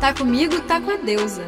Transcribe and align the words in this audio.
Tá 0.00 0.14
comigo, 0.14 0.60
tá 0.60 0.80
com 0.80 0.92
a 0.92 0.96
deusa. 0.96 1.42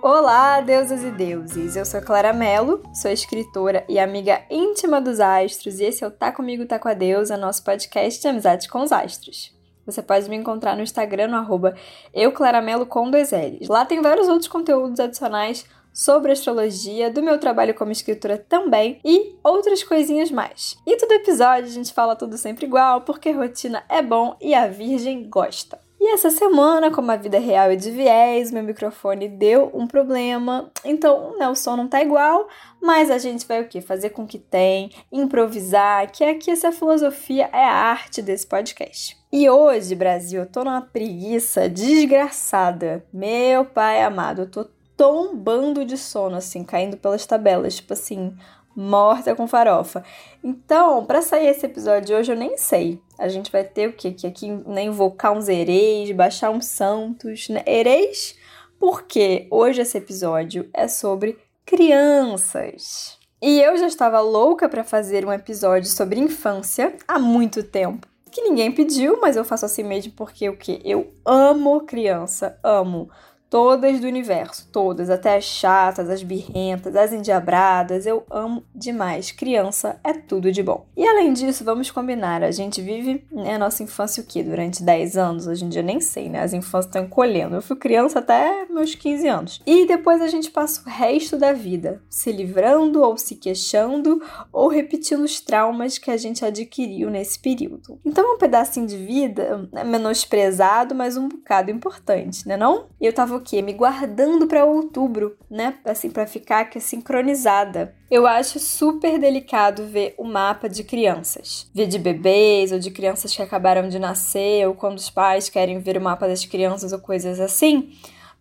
Olá, 0.00 0.60
deusas 0.60 1.02
e 1.02 1.10
deuses! 1.10 1.74
Eu 1.74 1.84
sou 1.84 2.00
Clara 2.00 2.32
Mello, 2.32 2.80
sou 2.94 3.10
escritora 3.10 3.84
e 3.88 3.98
amiga 3.98 4.42
íntima 4.48 5.00
dos 5.00 5.18
astros, 5.18 5.80
e 5.80 5.84
esse 5.84 6.04
é 6.04 6.06
o 6.06 6.10
Tá 6.10 6.30
Comigo, 6.30 6.66
Tá 6.66 6.78
Com 6.78 6.86
a 6.86 6.94
Deusa, 6.94 7.36
nosso 7.36 7.64
podcast 7.64 8.22
de 8.22 8.28
amizade 8.28 8.68
com 8.68 8.80
os 8.82 8.92
astros. 8.92 9.52
Você 9.84 10.00
pode 10.02 10.30
me 10.30 10.36
encontrar 10.36 10.76
no 10.76 10.82
Instagram, 10.82 11.26
no 11.26 11.36
arroba 11.36 11.74
euclaramelo 12.14 12.86
com 12.86 13.10
dois 13.10 13.32
L's. 13.32 13.66
Lá 13.68 13.84
tem 13.84 14.00
vários 14.00 14.28
outros 14.28 14.46
conteúdos 14.46 15.00
adicionais 15.00 15.66
sobre 15.92 16.32
astrologia, 16.32 17.10
do 17.10 17.22
meu 17.22 17.38
trabalho 17.38 17.74
como 17.74 17.92
escritora 17.92 18.38
também 18.38 19.00
e 19.04 19.36
outras 19.42 19.82
coisinhas 19.82 20.30
mais. 20.30 20.76
E 20.86 20.96
todo 20.96 21.12
episódio 21.12 21.64
a 21.64 21.74
gente 21.74 21.92
fala 21.92 22.16
tudo 22.16 22.36
sempre 22.36 22.66
igual, 22.66 23.02
porque 23.02 23.30
rotina 23.30 23.82
é 23.88 24.02
bom 24.02 24.36
e 24.40 24.54
a 24.54 24.66
Virgem 24.66 25.28
gosta. 25.28 25.78
E 26.02 26.14
essa 26.14 26.30
semana, 26.30 26.90
como 26.90 27.12
a 27.12 27.16
vida 27.16 27.38
real 27.38 27.70
é 27.70 27.76
de 27.76 27.90
viés, 27.90 28.50
meu 28.50 28.62
microfone 28.62 29.28
deu 29.28 29.70
um 29.74 29.86
problema, 29.86 30.72
então 30.82 31.36
né, 31.38 31.46
o 31.46 31.54
som 31.54 31.76
não 31.76 31.86
tá 31.86 32.00
igual, 32.00 32.48
mas 32.80 33.10
a 33.10 33.18
gente 33.18 33.46
vai 33.46 33.60
o 33.60 33.68
quê? 33.68 33.82
Fazer 33.82 34.08
com 34.08 34.26
que 34.26 34.38
tem, 34.38 34.90
improvisar, 35.12 36.10
que 36.10 36.24
aqui 36.24 36.50
essa 36.50 36.72
filosofia 36.72 37.50
é 37.52 37.62
a 37.62 37.74
arte 37.74 38.22
desse 38.22 38.46
podcast. 38.46 39.14
E 39.30 39.50
hoje, 39.50 39.94
Brasil, 39.94 40.40
eu 40.40 40.46
tô 40.46 40.64
numa 40.64 40.80
preguiça 40.80 41.68
desgraçada. 41.68 43.04
Meu 43.12 43.66
pai 43.66 44.02
amado, 44.02 44.42
eu 44.42 44.50
tô 44.50 44.64
tombando 45.00 45.82
de 45.82 45.96
sono, 45.96 46.36
assim, 46.36 46.62
caindo 46.62 46.94
pelas 46.98 47.24
tabelas, 47.24 47.76
tipo 47.76 47.94
assim, 47.94 48.36
morta 48.76 49.34
com 49.34 49.48
farofa. 49.48 50.04
Então, 50.44 51.06
para 51.06 51.22
sair 51.22 51.46
esse 51.46 51.64
episódio 51.64 52.08
de 52.08 52.12
hoje, 52.12 52.30
eu 52.30 52.36
nem 52.36 52.58
sei. 52.58 53.00
A 53.18 53.26
gente 53.26 53.50
vai 53.50 53.64
ter 53.64 53.88
o 53.88 53.94
quê? 53.94 54.12
Que 54.12 54.26
aqui, 54.26 54.50
né, 54.66 54.82
invocar 54.82 55.32
uns 55.32 55.48
hereis, 55.48 56.12
baixar 56.12 56.50
uns 56.50 56.66
santos, 56.66 57.48
né? 57.48 57.62
Hereis, 57.66 58.36
porque 58.78 59.48
hoje 59.50 59.80
esse 59.80 59.96
episódio 59.96 60.68
é 60.74 60.86
sobre 60.86 61.38
crianças. 61.64 63.18
E 63.40 63.58
eu 63.58 63.78
já 63.78 63.86
estava 63.86 64.20
louca 64.20 64.68
para 64.68 64.84
fazer 64.84 65.24
um 65.24 65.32
episódio 65.32 65.88
sobre 65.88 66.20
infância 66.20 66.94
há 67.08 67.18
muito 67.18 67.62
tempo. 67.62 68.06
Que 68.30 68.42
ninguém 68.42 68.70
pediu, 68.70 69.18
mas 69.18 69.34
eu 69.34 69.46
faço 69.46 69.64
assim 69.64 69.82
mesmo 69.82 70.12
porque 70.12 70.46
o 70.50 70.58
que? 70.58 70.78
Eu 70.84 71.10
amo 71.24 71.80
criança, 71.86 72.58
amo 72.62 73.08
Todas 73.50 73.98
do 73.98 74.06
universo, 74.06 74.68
todas, 74.70 75.10
até 75.10 75.36
as 75.36 75.42
chatas, 75.42 76.08
as 76.08 76.22
birrentas, 76.22 76.94
as 76.94 77.12
endiabradas, 77.12 78.06
eu 78.06 78.24
amo 78.30 78.62
demais. 78.72 79.32
Criança 79.32 79.98
é 80.04 80.12
tudo 80.12 80.52
de 80.52 80.62
bom. 80.62 80.86
E 80.96 81.04
além 81.04 81.32
disso, 81.32 81.64
vamos 81.64 81.90
combinar, 81.90 82.44
a 82.44 82.52
gente 82.52 82.80
vive 82.80 83.24
né, 83.32 83.56
a 83.56 83.58
nossa 83.58 83.82
infância 83.82 84.22
o 84.22 84.26
quê? 84.26 84.44
Durante 84.44 84.84
10 84.84 85.16
anos? 85.16 85.46
Hoje 85.48 85.64
em 85.64 85.68
dia 85.68 85.82
nem 85.82 86.00
sei, 86.00 86.28
né? 86.28 86.40
As 86.40 86.52
infâncias 86.52 86.86
estão 86.86 87.02
encolhendo. 87.02 87.56
Eu 87.56 87.62
fui 87.62 87.74
criança 87.74 88.20
até 88.20 88.66
meus 88.70 88.94
15 88.94 89.26
anos. 89.26 89.60
E 89.66 89.84
depois 89.84 90.22
a 90.22 90.28
gente 90.28 90.48
passa 90.48 90.82
o 90.82 90.88
resto 90.88 91.36
da 91.36 91.52
vida 91.52 92.00
se 92.08 92.30
livrando 92.30 93.02
ou 93.02 93.18
se 93.18 93.34
queixando 93.34 94.22
ou 94.52 94.68
repetindo 94.68 95.24
os 95.24 95.40
traumas 95.40 95.98
que 95.98 96.12
a 96.12 96.16
gente 96.16 96.44
adquiriu 96.44 97.10
nesse 97.10 97.36
período. 97.36 97.98
Então 98.04 98.24
é 98.24 98.34
um 98.36 98.38
pedacinho 98.38 98.86
de 98.86 98.96
vida 98.96 99.68
né, 99.72 99.82
menosprezado, 99.82 100.94
mas 100.94 101.16
um 101.16 101.28
bocado 101.28 101.68
importante, 101.68 102.46
né 102.46 102.56
não? 102.56 102.86
Eu 103.00 103.12
tava 103.12 103.39
o 103.40 103.42
quê? 103.42 103.60
Me 103.60 103.72
guardando 103.72 104.46
para 104.46 104.64
outubro, 104.64 105.36
né? 105.50 105.78
Assim, 105.84 106.10
para 106.10 106.26
ficar 106.26 106.60
aqui 106.60 106.80
sincronizada. 106.80 107.94
Eu 108.10 108.26
acho 108.26 108.60
super 108.60 109.18
delicado 109.18 109.86
ver 109.86 110.14
o 110.16 110.24
mapa 110.24 110.68
de 110.68 110.84
crianças. 110.84 111.68
Ver 111.74 111.86
de 111.86 111.98
bebês 111.98 112.70
ou 112.70 112.78
de 112.78 112.90
crianças 112.90 113.34
que 113.34 113.42
acabaram 113.42 113.88
de 113.88 113.98
nascer, 113.98 114.68
ou 114.68 114.74
quando 114.74 114.98
os 114.98 115.10
pais 115.10 115.48
querem 115.48 115.78
ver 115.80 115.96
o 115.96 116.00
mapa 116.00 116.28
das 116.28 116.44
crianças 116.44 116.92
ou 116.92 116.98
coisas 116.98 117.40
assim. 117.40 117.90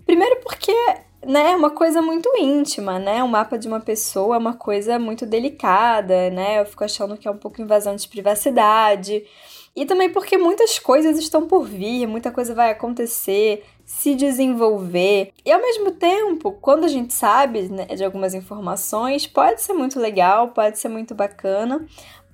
Primeiro 0.06 0.42
porque 0.42 0.74
né, 1.26 1.52
é 1.52 1.56
uma 1.56 1.70
coisa 1.70 2.02
muito 2.02 2.30
íntima, 2.38 2.98
né? 2.98 3.24
O 3.24 3.28
mapa 3.28 3.58
de 3.58 3.68
uma 3.68 3.80
pessoa 3.80 4.36
é 4.36 4.40
uma 4.40 4.54
coisa 4.54 4.98
muito 4.98 5.26
delicada, 5.26 6.30
né? 6.30 6.60
Eu 6.60 6.66
fico 6.66 6.84
achando 6.84 7.18
que 7.18 7.28
é 7.28 7.32
um 7.32 7.38
pouco 7.38 7.62
invasão 7.62 7.96
de 7.96 8.08
privacidade. 8.08 9.24
E 9.76 9.86
também 9.86 10.10
porque 10.10 10.38
muitas 10.38 10.80
coisas 10.80 11.18
estão 11.18 11.48
por 11.48 11.66
vir, 11.66 12.08
muita 12.08 12.32
coisa 12.32 12.56
vai 12.56 12.72
acontecer, 12.72 13.64
se 13.90 14.14
desenvolver. 14.14 15.34
E 15.44 15.52
ao 15.52 15.60
mesmo 15.60 15.90
tempo, 15.90 16.52
quando 16.52 16.84
a 16.84 16.88
gente 16.88 17.12
sabe 17.12 17.68
né, 17.70 17.88
de 17.88 18.06
algumas 18.06 18.36
informações, 18.36 19.26
pode 19.26 19.64
ser 19.64 19.74
muito 19.74 20.00
legal, 20.00 20.50
pode 20.50 20.78
ser 20.78 20.90
muito 20.90 21.16
bacana 21.16 21.84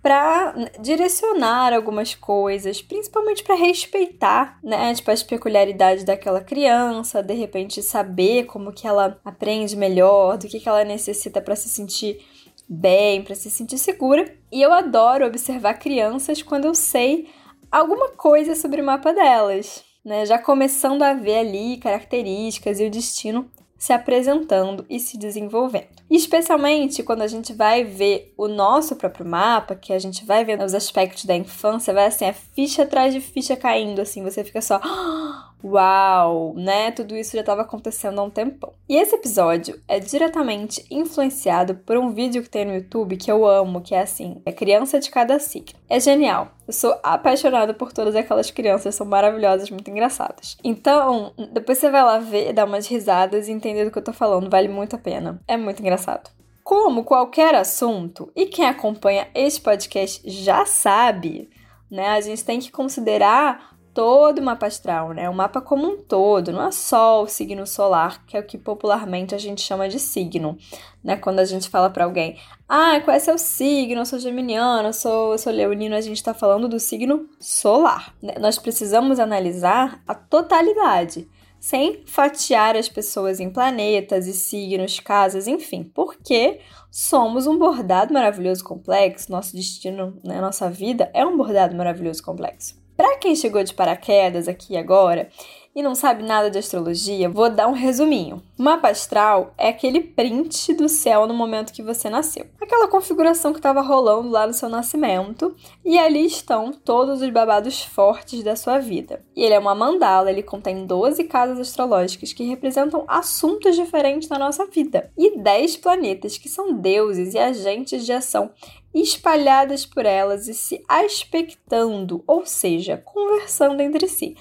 para 0.02 0.54
direcionar 0.82 1.72
algumas 1.74 2.14
coisas, 2.14 2.82
principalmente 2.82 3.42
para 3.42 3.56
respeitar, 3.56 4.60
né, 4.62 4.94
tipo 4.94 5.10
as 5.10 5.24
peculiaridades 5.24 6.04
daquela 6.04 6.42
criança, 6.42 7.24
de 7.24 7.34
repente 7.34 7.82
saber 7.82 8.44
como 8.48 8.74
que 8.74 8.86
ela 8.86 9.18
aprende 9.24 9.78
melhor, 9.78 10.38
do 10.38 10.48
que 10.48 10.60
que 10.60 10.68
ela 10.68 10.84
necessita 10.84 11.42
para 11.42 11.56
se 11.56 11.70
sentir 11.70 12.20
bem, 12.68 13.24
para 13.24 13.34
se 13.34 13.50
sentir 13.50 13.78
segura. 13.78 14.30
E 14.52 14.62
eu 14.62 14.74
adoro 14.74 15.26
observar 15.26 15.76
crianças 15.76 16.44
quando 16.44 16.66
eu 16.66 16.76
sei 16.76 17.30
alguma 17.72 18.10
coisa 18.10 18.56
sobre 18.56 18.82
o 18.82 18.86
mapa 18.86 19.14
delas 19.14 19.95
né, 20.06 20.26
já 20.26 20.38
começando 20.38 21.02
a 21.02 21.14
ver 21.14 21.40
ali 21.40 21.78
características 21.78 22.80
e 22.80 22.86
o 22.86 22.92
destino 22.92 23.50
se 23.78 23.92
apresentando 23.92 24.86
e 24.90 25.00
se 25.00 25.18
desenvolvendo. 25.18 25.88
especialmente 26.10 27.04
quando 27.04 27.24
a 27.24 27.28
gente 27.28 27.52
vai 27.54 27.84
ver 27.84 28.34
o 28.38 28.48
nosso 28.48 28.96
próprio 28.96 29.26
mapa, 29.26 29.76
que 29.76 29.92
a 29.92 30.00
gente 30.00 30.24
vai 30.26 30.46
vendo 30.46 30.64
os 30.64 30.74
aspectos 30.74 31.26
da 31.26 31.36
infância, 31.36 31.94
vai 31.94 32.06
assim, 32.06 32.26
a 32.26 32.34
ficha 32.34 32.84
atrás 32.84 33.14
de 33.14 33.20
ficha 33.20 33.56
caindo, 33.56 34.00
assim, 34.00 34.24
você 34.24 34.44
fica 34.44 34.62
só. 34.62 34.80
Uau, 35.64 36.54
né? 36.56 36.92
Tudo 36.92 37.16
isso 37.16 37.34
já 37.34 37.40
estava 37.40 37.64
acontecendo 37.64 38.20
há 38.20 38.24
um 38.24 38.30
tempão. 38.30 38.74
E 38.88 38.96
esse 38.96 39.16
episódio 39.16 39.82
é 39.88 40.00
diretamente 40.00 40.86
influenciado 40.92 41.76
por 41.76 41.98
um 41.98 42.12
vídeo 42.12 42.44
que 42.44 42.50
tem 42.50 42.66
no 42.66 42.76
YouTube 42.76 43.18
que 43.18 43.32
eu 43.32 43.46
amo, 43.46 43.82
que 43.82 43.96
é 43.96 44.02
assim: 44.02 44.42
é 44.46 44.52
criança 44.52 45.00
de 45.00 45.10
cada 45.10 45.40
signo. 45.40 45.80
É 45.90 46.00
genial. 46.00 46.50
Eu 46.68 46.74
sou 46.74 47.00
apaixonada 47.04 47.74
por 47.74 47.92
todas 47.92 48.16
aquelas 48.16 48.52
crianças, 48.52 48.96
são 48.96 49.06
maravilhosas, 49.06 49.70
muito 49.70 49.90
engraçadas. 49.90 50.58
Então, 50.64 51.34
depois 51.52 51.78
você 51.78 51.90
vai 51.90 52.04
lá 52.04 52.20
ver, 52.20 52.54
dar 52.54 52.66
umas 52.66 52.88
risadas 52.88 53.48
e 53.48 53.52
entender 53.52 53.86
do 53.86 53.92
que 53.92 53.98
eu 53.98 54.04
tô 54.04 54.14
falando, 54.14 54.50
vale 54.50 54.68
muito 54.68 54.96
a 54.96 55.00
pena. 55.00 55.40
É 55.48 55.58
muito 55.58 55.80
engraçado. 55.80 56.30
Como 56.64 57.04
qualquer 57.04 57.54
assunto, 57.54 58.32
e 58.36 58.48
quem 58.48 58.66
acompanha 58.66 59.28
este 59.36 59.62
podcast 59.62 60.28
já 60.28 60.66
sabe, 60.66 61.48
né? 61.92 62.10
A 62.10 62.22
gente 62.22 62.44
tem 62.44 62.60
que 62.60 62.72
considerar 62.72 63.75
todo 63.96 64.40
o 64.40 64.44
mapa 64.44 64.68
astral, 64.68 65.14
né? 65.14 65.30
O 65.30 65.34
mapa 65.34 65.62
como 65.62 65.88
um 65.88 65.98
todo, 65.98 66.52
não 66.52 66.68
é 66.68 66.72
só 66.72 67.24
o 67.24 67.28
signo 67.28 67.66
solar, 67.66 68.26
que 68.26 68.36
é 68.36 68.42
o 68.42 68.46
que 68.46 68.58
popularmente 68.58 69.34
a 69.34 69.38
gente 69.38 69.62
chama 69.62 69.88
de 69.88 70.00
signo, 70.00 70.58
né? 71.02 71.16
Quando 71.16 71.40
a 71.40 71.46
gente 71.46 71.70
fala 71.70 71.90
para 71.90 72.04
alguém, 72.04 72.38
ah, 72.68 73.00
qual 73.00 73.16
é 73.16 73.20
seu 73.20 73.38
signo? 73.38 74.02
Eu 74.02 74.06
sou 74.06 74.20
geminiano, 74.20 74.90
eu 74.90 74.94
sou, 74.94 75.32
eu 75.32 75.38
sou 75.38 75.54
leonino, 75.54 75.96
a 75.96 76.02
gente 76.02 76.18
está 76.18 76.34
falando 76.34 76.68
do 76.68 76.78
signo 76.78 77.30
solar. 77.40 78.14
Né? 78.22 78.34
Nós 78.38 78.60
precisamos 78.60 79.18
analisar 79.18 80.04
a 80.06 80.14
totalidade, 80.14 81.30
sem 81.58 82.04
fatiar 82.06 82.76
as 82.76 82.90
pessoas 82.90 83.40
em 83.40 83.50
planetas 83.50 84.28
e 84.28 84.34
signos, 84.34 85.00
casas, 85.00 85.48
enfim, 85.48 85.84
porque 85.84 86.60
somos 86.92 87.48
um 87.48 87.58
bordado 87.58 88.14
maravilhoso 88.14 88.62
complexo, 88.62 89.32
nosso 89.32 89.56
destino, 89.56 90.20
né, 90.22 90.42
nossa 90.42 90.70
vida 90.70 91.10
é 91.14 91.26
um 91.26 91.38
bordado 91.38 91.74
maravilhoso 91.76 92.22
complexo. 92.22 92.85
Para 92.96 93.18
quem 93.18 93.36
chegou 93.36 93.64
de 93.64 93.74
paraquedas 93.74 94.48
aqui 94.48 94.78
agora 94.78 95.30
e 95.76 95.84
não 95.84 95.94
sabe 95.94 96.24
nada 96.24 96.50
de 96.50 96.58
astrologia, 96.58 97.28
vou 97.28 97.50
dar 97.50 97.68
um 97.68 97.74
resuminho. 97.74 98.42
Mapa 98.58 98.88
astral 98.88 99.54
é 99.58 99.68
aquele 99.68 100.00
print 100.00 100.74
do 100.74 100.88
céu 100.88 101.28
no 101.28 101.34
momento 101.34 101.74
que 101.74 101.84
você 101.84 102.10
nasceu. 102.10 102.46
Aquela 102.62 102.88
configuração 102.88 103.52
que 103.52 103.60
estava 103.60 103.82
rolando 103.82 104.30
lá 104.30 104.48
no 104.48 104.54
seu 104.54 104.70
nascimento, 104.70 105.54
e 105.84 106.00
ali 106.00 106.26
estão 106.26 106.72
todos 106.72 107.22
os 107.22 107.30
babados 107.30 107.84
fortes 107.84 108.42
da 108.42 108.56
sua 108.56 108.80
vida. 108.80 109.22
E 109.36 109.44
ele 109.44 109.54
é 109.54 109.60
uma 109.60 109.76
mandala, 109.76 110.32
ele 110.32 110.42
contém 110.42 110.86
12 110.86 111.26
casas 111.26 111.60
astrológicas 111.60 112.32
que 112.32 112.46
representam 112.46 113.04
assuntos 113.06 113.76
diferentes 113.76 114.30
na 114.30 114.40
nossa 114.40 114.66
vida, 114.68 115.12
e 115.18 115.38
10 115.38 115.76
planetas 115.78 116.38
que 116.38 116.48
são 116.48 116.74
deuses 116.74 117.34
e 117.34 117.38
agentes 117.38 118.06
de 118.06 118.14
ação 118.14 118.50
espalhadas 118.94 119.86
por 119.86 120.06
elas 120.06 120.48
e 120.48 120.54
se 120.54 120.82
aspectando, 120.88 122.24
ou 122.26 122.46
seja, 122.46 122.96
conversando 123.04 123.82
entre 123.82 124.08
si. 124.08 124.38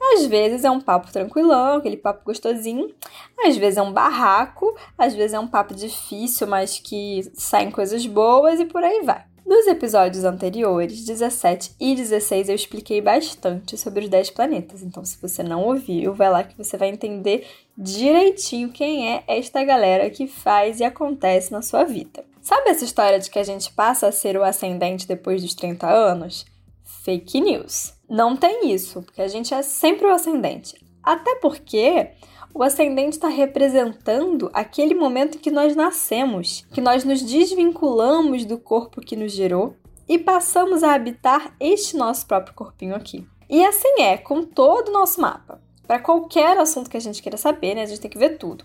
Às 0.00 0.26
vezes 0.26 0.64
é 0.64 0.70
um 0.70 0.80
papo 0.80 1.12
tranquilão, 1.12 1.76
aquele 1.76 1.96
papo 1.96 2.24
gostosinho. 2.24 2.94
Às 3.44 3.56
vezes 3.56 3.76
é 3.76 3.82
um 3.82 3.92
barraco, 3.92 4.76
às 4.96 5.14
vezes 5.14 5.34
é 5.34 5.40
um 5.40 5.48
papo 5.48 5.74
difícil, 5.74 6.46
mas 6.46 6.78
que 6.78 7.22
saem 7.34 7.70
coisas 7.70 8.06
boas 8.06 8.60
e 8.60 8.64
por 8.64 8.82
aí 8.82 9.02
vai. 9.02 9.24
Nos 9.48 9.66
episódios 9.66 10.24
anteriores, 10.24 11.06
17 11.06 11.74
e 11.80 11.94
16, 11.94 12.50
eu 12.50 12.54
expliquei 12.54 13.00
bastante 13.00 13.78
sobre 13.78 14.04
os 14.04 14.10
10 14.10 14.30
planetas. 14.32 14.82
Então, 14.82 15.02
se 15.06 15.18
você 15.18 15.42
não 15.42 15.64
ouviu, 15.64 16.12
vai 16.12 16.30
lá 16.30 16.44
que 16.44 16.54
você 16.54 16.76
vai 16.76 16.90
entender 16.90 17.46
direitinho 17.74 18.68
quem 18.68 19.10
é 19.10 19.24
esta 19.26 19.64
galera 19.64 20.10
que 20.10 20.26
faz 20.26 20.80
e 20.80 20.84
acontece 20.84 21.50
na 21.50 21.62
sua 21.62 21.84
vida. 21.84 22.26
Sabe 22.42 22.68
essa 22.68 22.84
história 22.84 23.18
de 23.18 23.30
que 23.30 23.38
a 23.38 23.42
gente 23.42 23.72
passa 23.72 24.08
a 24.08 24.12
ser 24.12 24.36
o 24.36 24.44
ascendente 24.44 25.08
depois 25.08 25.40
dos 25.40 25.54
30 25.54 25.88
anos? 25.88 26.44
Fake 26.84 27.40
news. 27.40 27.97
Não 28.08 28.36
tem 28.36 28.72
isso, 28.72 29.02
porque 29.02 29.20
a 29.20 29.28
gente 29.28 29.52
é 29.52 29.62
sempre 29.62 30.06
o 30.06 30.12
ascendente. 30.12 30.74
Até 31.02 31.36
porque 31.36 32.10
o 32.54 32.62
ascendente 32.62 33.16
está 33.16 33.28
representando 33.28 34.50
aquele 34.52 34.94
momento 34.94 35.36
em 35.36 35.40
que 35.40 35.50
nós 35.50 35.76
nascemos, 35.76 36.66
que 36.72 36.80
nós 36.80 37.04
nos 37.04 37.22
desvinculamos 37.22 38.44
do 38.44 38.58
corpo 38.58 39.00
que 39.00 39.16
nos 39.16 39.32
gerou 39.32 39.76
e 40.08 40.18
passamos 40.18 40.82
a 40.82 40.94
habitar 40.94 41.54
este 41.60 41.96
nosso 41.96 42.26
próprio 42.26 42.54
corpinho 42.54 42.94
aqui. 42.94 43.26
E 43.48 43.64
assim 43.64 44.00
é 44.00 44.16
com 44.16 44.42
todo 44.42 44.88
o 44.88 44.92
nosso 44.92 45.20
mapa. 45.20 45.60
Para 45.86 45.98
qualquer 45.98 46.58
assunto 46.58 46.90
que 46.90 46.96
a 46.96 47.00
gente 47.00 47.22
queira 47.22 47.38
saber, 47.38 47.74
né, 47.74 47.82
a 47.82 47.86
gente 47.86 48.00
tem 48.00 48.10
que 48.10 48.18
ver 48.18 48.36
tudo. 48.36 48.64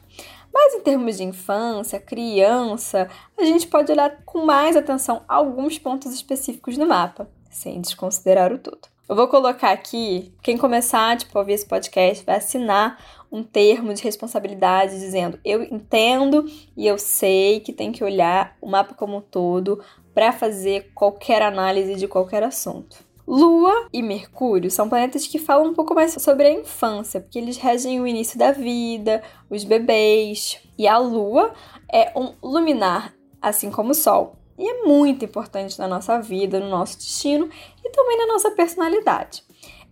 Mas 0.53 0.73
em 0.73 0.81
termos 0.81 1.17
de 1.17 1.23
infância, 1.23 1.99
criança, 1.99 3.09
a 3.37 3.43
gente 3.43 3.67
pode 3.67 3.91
olhar 3.91 4.23
com 4.25 4.45
mais 4.45 4.75
atenção 4.75 5.23
alguns 5.27 5.79
pontos 5.79 6.13
específicos 6.13 6.77
no 6.77 6.85
mapa, 6.85 7.29
sem 7.49 7.79
desconsiderar 7.79 8.51
o 8.51 8.57
todo. 8.57 8.92
Eu 9.07 9.17
vou 9.17 9.27
colocar 9.27 9.71
aqui, 9.71 10.31
quem 10.41 10.57
começar 10.57 11.17
tipo, 11.17 11.37
a 11.37 11.41
ouvir 11.41 11.53
esse 11.53 11.65
podcast 11.65 12.23
vai 12.23 12.37
assinar 12.37 12.97
um 13.29 13.43
termo 13.43 13.93
de 13.93 14.01
responsabilidade 14.01 14.97
dizendo 14.97 15.37
eu 15.43 15.61
entendo 15.61 16.45
e 16.77 16.87
eu 16.87 16.97
sei 16.97 17.59
que 17.59 17.73
tem 17.73 17.91
que 17.91 18.01
olhar 18.01 18.55
o 18.61 18.69
mapa 18.69 18.93
como 18.93 19.17
um 19.17 19.21
todo 19.21 19.83
para 20.13 20.31
fazer 20.31 20.91
qualquer 20.95 21.41
análise 21.41 21.95
de 21.95 22.07
qualquer 22.07 22.43
assunto. 22.43 23.03
Lua 23.27 23.89
e 23.91 24.01
Mercúrio 24.01 24.71
são 24.71 24.87
planetas 24.87 25.27
que 25.27 25.37
falam 25.37 25.71
um 25.71 25.73
pouco 25.73 25.93
mais 25.93 26.13
sobre 26.13 26.47
a 26.47 26.51
infância, 26.51 27.19
porque 27.19 27.39
eles 27.39 27.57
regem 27.57 27.99
o 27.99 28.07
início 28.07 28.39
da 28.39 28.51
vida, 28.51 29.21
os 29.49 29.65
bebês. 29.65 30.61
E 30.77 30.87
a 30.87 30.97
Lua 30.97 31.53
é 31.91 32.11
um 32.17 32.33
luminar, 32.41 33.13
assim 33.41 33.69
como 33.69 33.91
o 33.91 33.95
Sol 33.95 34.42
e 34.63 34.69
é 34.69 34.83
muito 34.85 35.25
importante 35.25 35.77
na 35.77 35.89
nossa 35.89 36.21
vida, 36.21 36.57
no 36.57 36.69
nosso 36.69 36.95
destino 36.95 37.49
e 37.83 37.89
também 37.89 38.17
na 38.17 38.27
nossa 38.27 38.49
personalidade. 38.51 39.43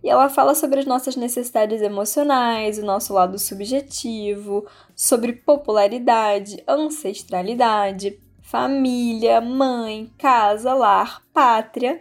E 0.02 0.08
ela 0.08 0.30
fala 0.30 0.54
sobre 0.54 0.80
as 0.80 0.86
nossas 0.86 1.14
necessidades 1.14 1.82
emocionais, 1.82 2.78
o 2.78 2.84
nosso 2.84 3.12
lado 3.12 3.38
subjetivo, 3.38 4.66
sobre 4.96 5.34
popularidade, 5.34 6.64
ancestralidade, 6.66 8.18
família, 8.40 9.42
mãe, 9.42 10.10
casa, 10.16 10.72
lar, 10.72 11.22
pátria 11.34 12.00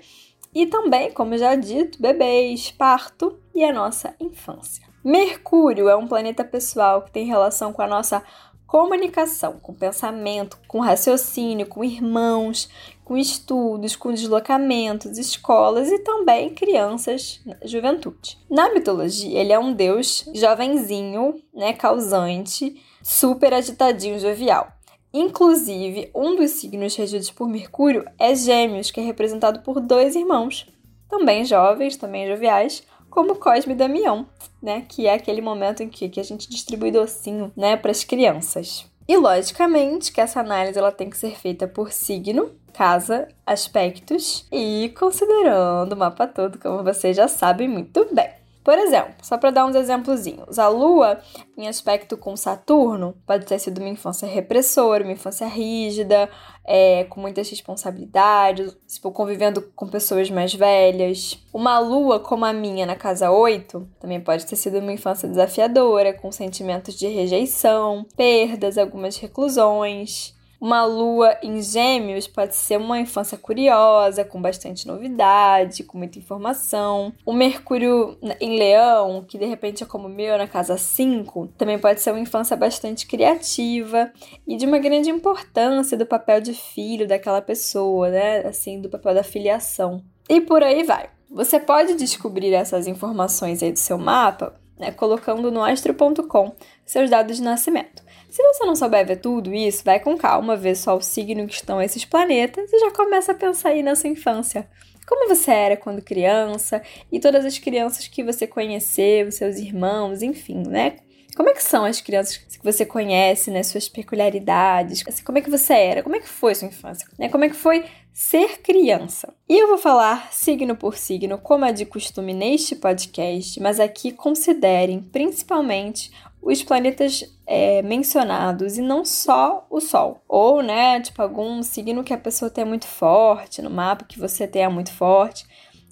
e 0.55 0.65
também, 0.65 1.11
como 1.11 1.37
já 1.37 1.55
dito, 1.55 2.01
bebês, 2.01 2.71
parto 2.71 3.37
e 3.53 3.65
a 3.65 3.73
nossa 3.73 4.15
infância. 4.17 4.87
Mercúrio 5.03 5.89
é 5.89 5.95
um 5.95 6.07
planeta 6.07 6.45
pessoal 6.45 7.01
que 7.01 7.11
tem 7.11 7.25
relação 7.25 7.73
com 7.73 7.81
a 7.81 7.87
nossa 7.87 8.23
comunicação, 8.71 9.59
com 9.61 9.73
pensamento, 9.73 10.57
com 10.65 10.79
raciocínio, 10.79 11.67
com 11.67 11.83
irmãos, 11.83 12.69
com 13.03 13.17
estudos, 13.17 13.97
com 13.97 14.13
deslocamentos, 14.13 15.17
escolas 15.17 15.91
e 15.91 15.99
também 15.99 16.51
crianças, 16.51 17.41
juventude. 17.65 18.37
Na 18.49 18.73
mitologia, 18.73 19.41
ele 19.41 19.51
é 19.51 19.59
um 19.59 19.73
deus 19.73 20.23
jovenzinho, 20.33 21.35
né, 21.53 21.73
causante, 21.73 22.81
super 23.03 23.53
agitadinho, 23.53 24.17
jovial. 24.17 24.71
Inclusive, 25.13 26.09
um 26.15 26.37
dos 26.37 26.51
signos 26.51 26.95
regidos 26.95 27.29
por 27.29 27.49
Mercúrio 27.49 28.05
é 28.17 28.33
Gêmeos, 28.33 28.89
que 28.89 29.01
é 29.01 29.03
representado 29.03 29.63
por 29.63 29.81
dois 29.81 30.15
irmãos, 30.15 30.65
também 31.09 31.43
jovens, 31.43 31.97
também 31.97 32.25
joviais, 32.25 32.83
como 33.11 33.35
Cosme 33.35 33.73
e 33.73 33.75
Damião, 33.77 34.25
né? 34.59 34.85
Que 34.87 35.05
é 35.05 35.13
aquele 35.13 35.41
momento 35.41 35.83
em 35.83 35.89
que, 35.89 36.09
que 36.09 36.19
a 36.19 36.23
gente 36.23 36.49
distribui 36.49 36.89
docinho, 36.89 37.51
né, 37.55 37.77
para 37.77 37.91
as 37.91 38.03
crianças. 38.03 38.89
E 39.07 39.17
logicamente 39.17 40.11
que 40.11 40.21
essa 40.21 40.39
análise 40.39 40.79
ela 40.79 40.91
tem 40.91 41.09
que 41.09 41.17
ser 41.17 41.37
feita 41.37 41.67
por 41.67 41.91
signo, 41.91 42.51
casa, 42.73 43.27
aspectos 43.45 44.47
e 44.51 44.93
considerando 44.97 45.93
o 45.93 45.97
mapa 45.97 46.25
todo, 46.25 46.57
como 46.57 46.83
vocês 46.83 47.17
já 47.17 47.27
sabem 47.27 47.67
muito 47.67 48.07
bem. 48.15 48.40
Por 48.63 48.77
exemplo, 48.77 49.15
só 49.23 49.37
para 49.37 49.49
dar 49.49 49.65
uns 49.65 49.75
exemplozinhos, 49.75 50.59
a 50.59 50.67
Lua, 50.67 51.19
em 51.57 51.67
aspecto 51.67 52.15
com 52.15 52.37
Saturno, 52.37 53.15
pode 53.25 53.45
ter 53.45 53.57
sido 53.57 53.79
uma 53.79 53.89
infância 53.89 54.27
repressora, 54.27 55.03
uma 55.03 55.13
infância 55.13 55.47
rígida, 55.47 56.29
é, 56.63 57.05
com 57.05 57.19
muitas 57.19 57.49
responsabilidades, 57.49 58.75
tipo, 58.87 59.11
convivendo 59.11 59.63
com 59.75 59.87
pessoas 59.87 60.29
mais 60.29 60.53
velhas. 60.53 61.43
Uma 61.51 61.79
Lua 61.79 62.19
como 62.19 62.45
a 62.45 62.53
minha 62.53 62.85
na 62.85 62.95
casa 62.95 63.31
8 63.31 63.87
também 63.99 64.21
pode 64.21 64.45
ter 64.45 64.55
sido 64.55 64.77
uma 64.77 64.93
infância 64.93 65.27
desafiadora, 65.27 66.13
com 66.13 66.31
sentimentos 66.31 66.93
de 66.93 67.07
rejeição, 67.07 68.05
perdas, 68.15 68.77
algumas 68.77 69.17
reclusões. 69.17 70.35
Uma 70.61 70.85
lua 70.85 71.35
em 71.41 71.59
gêmeos 71.59 72.27
pode 72.27 72.55
ser 72.55 72.77
uma 72.77 72.99
infância 72.99 73.35
curiosa, 73.35 74.23
com 74.23 74.39
bastante 74.39 74.85
novidade, 74.85 75.83
com 75.83 75.97
muita 75.97 76.19
informação. 76.19 77.11
O 77.25 77.33
Mercúrio 77.33 78.15
em 78.39 78.59
leão, 78.59 79.25
que 79.27 79.39
de 79.39 79.45
repente 79.45 79.81
é 79.81 79.87
como 79.87 80.07
o 80.07 80.11
meu 80.11 80.37
na 80.37 80.47
casa 80.47 80.77
5, 80.77 81.47
também 81.57 81.79
pode 81.79 81.99
ser 81.99 82.11
uma 82.11 82.19
infância 82.19 82.55
bastante 82.55 83.07
criativa 83.07 84.11
e 84.47 84.55
de 84.55 84.67
uma 84.67 84.77
grande 84.77 85.09
importância 85.09 85.97
do 85.97 86.05
papel 86.05 86.39
de 86.39 86.53
filho 86.53 87.07
daquela 87.07 87.41
pessoa, 87.41 88.11
né? 88.11 88.45
Assim, 88.45 88.79
do 88.79 88.87
papel 88.87 89.15
da 89.15 89.23
filiação. 89.23 90.03
E 90.29 90.39
por 90.39 90.61
aí 90.61 90.83
vai. 90.83 91.09
Você 91.27 91.59
pode 91.59 91.95
descobrir 91.95 92.53
essas 92.53 92.85
informações 92.85 93.63
aí 93.63 93.71
do 93.71 93.79
seu 93.79 93.97
mapa, 93.97 94.60
né, 94.81 94.91
colocando 94.91 95.51
no 95.51 95.63
astro.com 95.63 96.55
seus 96.83 97.09
dados 97.09 97.37
de 97.37 97.43
nascimento. 97.43 98.03
Se 98.29 98.41
você 98.41 98.65
não 98.65 98.75
souber 98.75 99.05
ver 99.05 99.17
tudo 99.17 99.53
isso, 99.53 99.83
vai 99.85 99.99
com 99.99 100.17
calma, 100.17 100.57
vê 100.57 100.73
só 100.73 100.97
o 100.97 101.01
signo 101.01 101.45
que 101.45 101.53
estão 101.53 101.81
esses 101.81 102.03
planetas 102.03 102.73
e 102.73 102.79
já 102.79 102.91
começa 102.91 103.31
a 103.31 103.35
pensar 103.35 103.69
aí 103.69 103.83
na 103.83 103.95
sua 103.95 104.09
infância. 104.09 104.67
Como 105.07 105.27
você 105.27 105.51
era 105.51 105.77
quando 105.77 106.01
criança 106.01 106.81
e 107.11 107.19
todas 107.19 107.45
as 107.45 107.59
crianças 107.59 108.07
que 108.07 108.23
você 108.23 108.47
conheceu, 108.47 109.31
seus 109.31 109.57
irmãos, 109.57 110.21
enfim, 110.21 110.63
né? 110.67 110.95
Como 111.35 111.49
é 111.49 111.53
que 111.53 111.63
são 111.63 111.85
as 111.85 112.01
crianças 112.01 112.37
que 112.37 112.63
você 112.63 112.85
conhece, 112.85 113.51
né? 113.51 113.63
Suas 113.63 113.87
peculiaridades. 113.87 115.03
Assim, 115.07 115.23
como 115.23 115.37
é 115.37 115.41
que 115.41 115.49
você 115.49 115.73
era? 115.73 116.03
Como 116.03 116.15
é 116.15 116.19
que 116.19 116.27
foi 116.27 116.55
sua 116.55 116.67
infância? 116.67 117.07
Né? 117.17 117.29
Como 117.29 117.43
é 117.43 117.49
que 117.49 117.55
foi 117.55 117.85
ser 118.13 118.61
criança? 118.61 119.33
E 119.47 119.57
eu 119.57 119.67
vou 119.67 119.77
falar 119.77 120.31
signo 120.31 120.75
por 120.75 120.97
signo, 120.97 121.37
como 121.37 121.65
é 121.65 121.71
de 121.71 121.85
costume 121.85 122.33
neste 122.33 122.75
podcast, 122.75 123.59
mas 123.59 123.79
aqui 123.79 124.11
considerem 124.11 125.01
principalmente 125.01 126.11
os 126.41 126.63
planetas 126.63 127.23
é, 127.45 127.81
mencionados 127.81 128.77
e 128.77 128.81
não 128.81 129.05
só 129.05 129.65
o 129.69 129.79
Sol. 129.79 130.23
Ou, 130.27 130.63
né, 130.63 130.99
tipo, 130.99 131.21
algum 131.21 131.61
signo 131.61 132.03
que 132.03 132.13
a 132.13 132.17
pessoa 132.17 132.49
tenha 132.49 132.65
muito 132.65 132.87
forte 132.87 133.61
no 133.61 133.69
mapa, 133.69 134.05
que 134.05 134.19
você 134.19 134.47
tenha 134.47 134.69
muito 134.69 134.91
forte. 134.91 135.45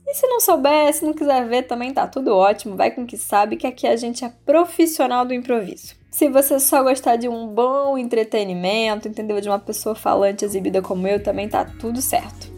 E 0.07 0.13
se 0.15 0.25
não 0.25 0.39
souber, 0.39 0.91
se 0.91 1.05
não 1.05 1.13
quiser 1.13 1.47
ver, 1.47 1.63
também 1.63 1.93
tá 1.93 2.07
tudo 2.07 2.35
ótimo. 2.35 2.75
Vai 2.75 2.89
com 2.89 3.05
que 3.05 3.15
sabe, 3.15 3.57
que 3.57 3.67
aqui 3.67 3.85
a 3.85 3.95
gente 3.95 4.25
é 4.25 4.33
profissional 4.43 5.23
do 5.23 5.35
improviso. 5.35 5.98
Se 6.11 6.27
você 6.27 6.59
só 6.59 6.83
gostar 6.83 7.15
de 7.15 7.29
um 7.29 7.47
bom 7.47 7.97
entretenimento, 7.97 9.07
entendeu? 9.07 9.39
De 9.39 9.47
uma 9.47 9.59
pessoa 9.59 9.95
falante 9.95 10.43
exibida 10.43 10.81
como 10.81 11.07
eu, 11.07 11.21
também 11.21 11.47
tá 11.47 11.63
tudo 11.63 12.01
certo. 12.01 12.51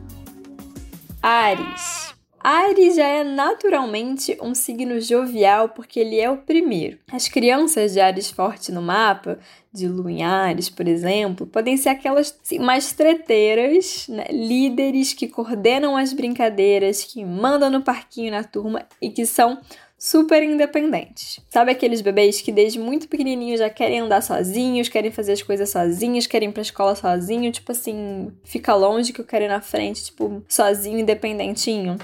Ares. 1.21 2.11
Ares 2.43 2.95
já 2.95 3.05
é 3.05 3.23
naturalmente 3.23 4.35
um 4.41 4.55
signo 4.55 4.99
jovial 4.99 5.69
porque 5.69 5.99
ele 5.99 6.19
é 6.19 6.29
o 6.29 6.37
primeiro. 6.37 6.97
As 7.11 7.27
crianças 7.27 7.93
de 7.93 7.99
Ares 7.99 8.31
forte 8.31 8.71
no 8.71 8.81
mapa, 8.81 9.37
de 9.71 9.87
Lua 9.87 10.11
em 10.11 10.23
Ares, 10.23 10.67
por 10.67 10.87
exemplo, 10.87 11.45
podem 11.45 11.77
ser 11.77 11.89
aquelas 11.89 12.35
assim, 12.43 12.57
mais 12.57 12.93
treteiras, 12.93 14.07
né? 14.09 14.25
líderes 14.31 15.13
que 15.13 15.27
coordenam 15.27 15.95
as 15.95 16.13
brincadeiras, 16.13 17.03
que 17.03 17.23
mandam 17.23 17.69
no 17.69 17.83
parquinho 17.83 18.31
na 18.31 18.43
turma 18.43 18.87
e 18.99 19.11
que 19.11 19.25
são 19.25 19.59
super 20.03 20.41
independentes. 20.41 21.39
Sabe 21.47 21.69
aqueles 21.69 22.01
bebês 22.01 22.41
que 22.41 22.51
desde 22.51 22.79
muito 22.79 23.07
pequenininhos 23.07 23.59
já 23.59 23.69
querem 23.69 23.99
andar 23.99 24.23
sozinhos, 24.23 24.89
querem 24.89 25.11
fazer 25.11 25.33
as 25.33 25.43
coisas 25.43 25.69
sozinhos, 25.69 26.25
querem 26.25 26.49
ir 26.49 26.51
pra 26.51 26.63
escola 26.63 26.95
sozinho, 26.95 27.51
tipo 27.51 27.71
assim, 27.71 28.31
fica 28.43 28.73
longe 28.73 29.13
que 29.13 29.21
eu 29.21 29.25
quero 29.25 29.45
ir 29.45 29.47
na 29.47 29.61
frente, 29.61 30.05
tipo, 30.05 30.43
sozinho, 30.47 30.97
independentinho. 30.97 31.99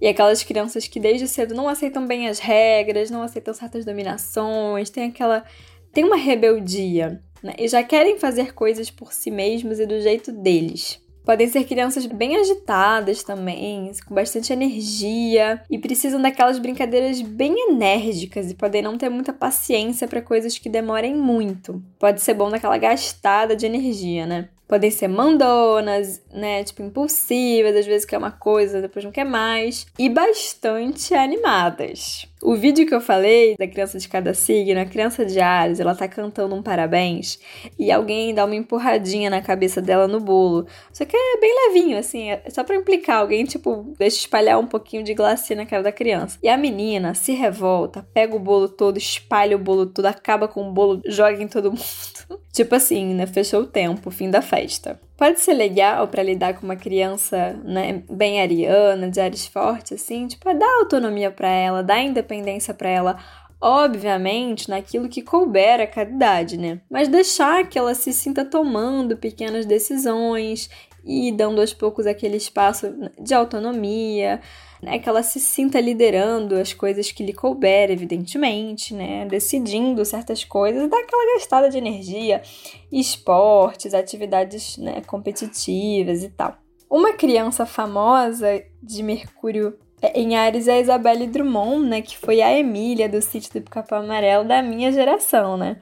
E 0.00 0.08
aquelas 0.08 0.42
crianças 0.42 0.88
que 0.88 0.98
desde 0.98 1.28
cedo 1.28 1.54
não 1.54 1.68
aceitam 1.68 2.06
bem 2.06 2.28
as 2.28 2.38
regras, 2.38 3.10
não 3.10 3.20
aceitam 3.20 3.52
certas 3.52 3.84
dominações, 3.84 4.88
tem 4.88 5.04
aquela. 5.04 5.44
tem 5.92 6.04
uma 6.04 6.16
rebeldia, 6.16 7.22
né? 7.42 7.52
E 7.58 7.68
já 7.68 7.82
querem 7.82 8.18
fazer 8.18 8.54
coisas 8.54 8.90
por 8.90 9.12
si 9.12 9.30
mesmos 9.30 9.78
e 9.78 9.84
do 9.84 10.00
jeito 10.00 10.32
deles. 10.32 10.98
Podem 11.28 11.46
ser 11.46 11.64
crianças 11.64 12.06
bem 12.06 12.38
agitadas 12.38 13.22
também, 13.22 13.90
com 14.06 14.14
bastante 14.14 14.50
energia 14.50 15.62
e 15.68 15.78
precisam 15.78 16.22
daquelas 16.22 16.58
brincadeiras 16.58 17.20
bem 17.20 17.68
enérgicas 17.68 18.50
e 18.50 18.54
podem 18.54 18.80
não 18.80 18.96
ter 18.96 19.10
muita 19.10 19.30
paciência 19.30 20.08
para 20.08 20.22
coisas 20.22 20.56
que 20.56 20.70
demorem 20.70 21.14
muito. 21.14 21.82
Pode 21.98 22.22
ser 22.22 22.32
bom 22.32 22.48
naquela 22.48 22.78
gastada 22.78 23.54
de 23.54 23.66
energia, 23.66 24.24
né? 24.24 24.48
Podem 24.68 24.90
ser 24.90 25.08
mandonas, 25.08 26.22
né? 26.32 26.62
Tipo, 26.62 26.82
impulsivas, 26.82 27.74
às 27.74 27.86
vezes 27.86 28.04
quer 28.04 28.18
uma 28.18 28.30
coisa, 28.30 28.82
depois 28.82 29.04
não 29.04 29.10
quer 29.10 29.24
mais. 29.24 29.86
E 29.98 30.08
bastante 30.08 31.14
animadas. 31.14 32.28
O 32.40 32.54
vídeo 32.54 32.86
que 32.86 32.94
eu 32.94 33.00
falei 33.00 33.56
da 33.56 33.66
criança 33.66 33.98
de 33.98 34.08
cada 34.08 34.32
signo, 34.32 34.80
a 34.80 34.84
criança 34.84 35.24
de 35.24 35.40
Ares, 35.40 35.80
ela 35.80 35.94
tá 35.94 36.06
cantando 36.06 36.54
um 36.54 36.62
parabéns 36.62 37.38
e 37.76 37.90
alguém 37.90 38.32
dá 38.32 38.44
uma 38.44 38.54
empurradinha 38.54 39.28
na 39.28 39.42
cabeça 39.42 39.82
dela 39.82 40.06
no 40.06 40.20
bolo. 40.20 40.66
Só 40.92 41.04
que 41.04 41.16
é 41.16 41.40
bem 41.40 41.52
levinho, 41.66 41.98
assim, 41.98 42.30
é 42.30 42.44
só 42.48 42.62
pra 42.62 42.76
implicar. 42.76 43.18
Alguém, 43.18 43.44
tipo, 43.44 43.92
deixa 43.98 44.18
espalhar 44.18 44.60
um 44.60 44.66
pouquinho 44.66 45.02
de 45.02 45.14
glacia 45.14 45.56
na 45.56 45.66
cara 45.66 45.82
da 45.82 45.90
criança. 45.90 46.38
E 46.40 46.48
a 46.48 46.56
menina 46.56 47.12
se 47.14 47.32
revolta, 47.32 48.06
pega 48.14 48.36
o 48.36 48.40
bolo 48.40 48.68
todo, 48.68 48.98
espalha 48.98 49.56
o 49.56 49.58
bolo 49.58 49.86
todo, 49.86 50.06
acaba 50.06 50.46
com 50.46 50.68
o 50.68 50.72
bolo, 50.72 51.00
joga 51.06 51.42
em 51.42 51.48
todo 51.48 51.70
mundo. 51.72 52.40
Tipo 52.58 52.74
assim, 52.74 53.14
né? 53.14 53.26
Fechou 53.26 53.62
o 53.62 53.66
tempo, 53.66 54.10
fim 54.10 54.30
da 54.30 54.42
festa. 54.42 55.00
Pode 55.16 55.40
ser 55.40 55.54
legal 55.54 56.08
para 56.08 56.24
lidar 56.24 56.54
com 56.54 56.66
uma 56.66 56.74
criança, 56.76 57.52
né, 57.64 58.02
bem 58.10 58.40
ariana, 58.40 59.08
de 59.08 59.20
Ares 59.20 59.46
forte, 59.46 59.94
assim, 59.94 60.26
tipo, 60.26 60.48
é 60.48 60.54
dar 60.54 60.80
autonomia 60.80 61.30
para 61.30 61.48
ela, 61.48 61.82
dar 61.82 62.02
independência 62.02 62.74
para 62.74 62.88
ela, 62.88 63.18
obviamente, 63.60 64.68
naquilo 64.68 65.08
que 65.08 65.22
couber 65.22 65.80
a 65.80 65.86
cada 65.86 66.10
idade, 66.10 66.56
né? 66.56 66.80
Mas 66.90 67.08
deixar 67.08 67.68
que 67.68 67.78
ela 67.78 67.94
se 67.94 68.12
sinta 68.12 68.44
tomando 68.44 69.16
pequenas 69.16 69.64
decisões 69.64 70.68
e 71.04 71.30
dando 71.32 71.60
aos 71.60 71.72
poucos 71.72 72.06
aquele 72.06 72.36
espaço 72.36 72.92
de 73.20 73.34
autonomia, 73.34 74.40
né, 74.82 74.98
que 74.98 75.08
ela 75.08 75.22
se 75.22 75.40
sinta 75.40 75.80
liderando 75.80 76.54
as 76.54 76.72
coisas 76.72 77.10
que 77.10 77.24
lhe 77.24 77.32
couber, 77.32 77.90
evidentemente, 77.90 78.94
né, 78.94 79.26
decidindo 79.26 80.04
certas 80.04 80.44
coisas, 80.44 80.88
dá 80.88 80.98
aquela 80.98 81.34
gastada 81.34 81.68
de 81.68 81.78
energia, 81.78 82.42
esportes, 82.90 83.94
atividades 83.94 84.76
né, 84.78 85.02
competitivas 85.06 86.22
e 86.22 86.28
tal. 86.30 86.56
Uma 86.90 87.12
criança 87.12 87.66
famosa 87.66 88.62
de 88.82 89.02
Mercúrio 89.02 89.76
é, 90.00 90.18
em 90.18 90.36
Ares 90.36 90.68
é 90.68 90.74
a 90.74 90.80
Isabelle 90.80 91.26
Drummond, 91.26 91.88
né, 91.88 92.02
que 92.02 92.16
foi 92.16 92.40
a 92.40 92.56
Emília 92.56 93.08
do 93.08 93.20
sítio 93.20 93.60
do 93.60 93.70
Capão 93.70 94.02
Amarelo 94.02 94.44
da 94.44 94.62
minha 94.62 94.92
geração, 94.92 95.56
né? 95.56 95.76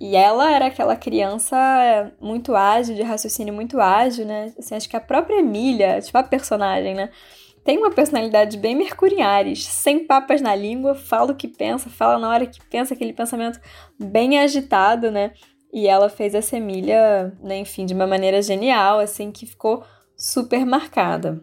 E 0.00 0.16
ela 0.16 0.52
era 0.52 0.66
aquela 0.66 0.96
criança 0.96 2.12
muito 2.20 2.54
ágil, 2.54 2.96
de 2.96 3.02
raciocínio 3.02 3.54
muito 3.54 3.80
ágil, 3.80 4.26
né? 4.26 4.52
Assim, 4.58 4.74
acho 4.74 4.88
que 4.88 4.96
a 4.96 5.00
própria 5.00 5.38
Emília, 5.38 6.00
tipo 6.00 6.18
a 6.18 6.22
personagem, 6.22 6.94
né? 6.94 7.10
Tem 7.64 7.78
uma 7.78 7.90
personalidade 7.90 8.58
bem 8.58 8.76
mercuriares, 8.76 9.64
sem 9.64 10.06
papas 10.06 10.42
na 10.42 10.54
língua, 10.54 10.94
fala 10.94 11.32
o 11.32 11.34
que 11.34 11.48
pensa, 11.48 11.88
fala 11.88 12.18
na 12.18 12.28
hora 12.28 12.46
que 12.46 12.62
pensa, 12.66 12.92
aquele 12.92 13.14
pensamento 13.14 13.58
bem 13.98 14.38
agitado, 14.38 15.10
né? 15.10 15.32
E 15.72 15.88
ela 15.88 16.10
fez 16.10 16.34
essa 16.34 16.56
Emília, 16.56 17.32
né, 17.42 17.56
enfim, 17.56 17.86
de 17.86 17.94
uma 17.94 18.06
maneira 18.06 18.42
genial, 18.42 18.98
assim, 19.00 19.32
que 19.32 19.46
ficou 19.46 19.82
super 20.14 20.64
marcada. 20.66 21.42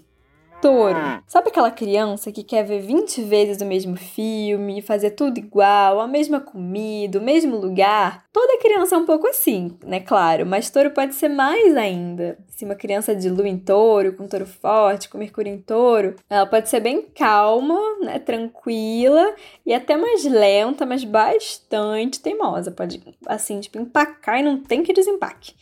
Touro. 0.61 0.95
Ah. 0.95 1.23
Sabe 1.27 1.49
aquela 1.49 1.71
criança 1.71 2.31
que 2.31 2.43
quer 2.43 2.63
ver 2.63 2.79
20 2.81 3.23
vezes 3.23 3.61
o 3.61 3.65
mesmo 3.65 3.95
filme, 3.95 4.81
fazer 4.81 5.11
tudo 5.11 5.37
igual, 5.39 5.99
a 5.99 6.07
mesma 6.07 6.39
comida, 6.39 7.19
o 7.19 7.21
mesmo 7.21 7.57
lugar? 7.57 8.25
Toda 8.31 8.59
criança 8.59 8.95
é 8.95 8.97
um 8.97 9.05
pouco 9.05 9.27
assim, 9.27 9.77
né? 9.83 9.99
Claro, 9.99 10.45
mas 10.45 10.69
touro 10.69 10.91
pode 10.91 11.15
ser 11.15 11.29
mais 11.29 11.75
ainda. 11.75 12.37
Se 12.47 12.63
uma 12.63 12.75
criança 12.75 13.15
de 13.15 13.29
lua 13.29 13.47
em 13.47 13.57
touro, 13.57 14.13
com 14.13 14.27
touro 14.27 14.45
forte, 14.45 15.09
com 15.09 15.17
mercúrio 15.17 15.51
em 15.51 15.57
touro, 15.57 16.15
ela 16.29 16.45
pode 16.45 16.69
ser 16.69 16.79
bem 16.79 17.01
calma, 17.01 17.79
né? 18.01 18.19
Tranquila 18.19 19.35
e 19.65 19.73
até 19.73 19.97
mais 19.97 20.23
lenta, 20.23 20.85
mas 20.85 21.03
bastante 21.03 22.21
teimosa. 22.21 22.71
Pode, 22.71 23.01
assim, 23.25 23.59
tipo, 23.59 23.79
empacar 23.79 24.39
e 24.39 24.43
não 24.43 24.61
tem 24.61 24.83
que 24.83 24.93
desempaque. 24.93 25.53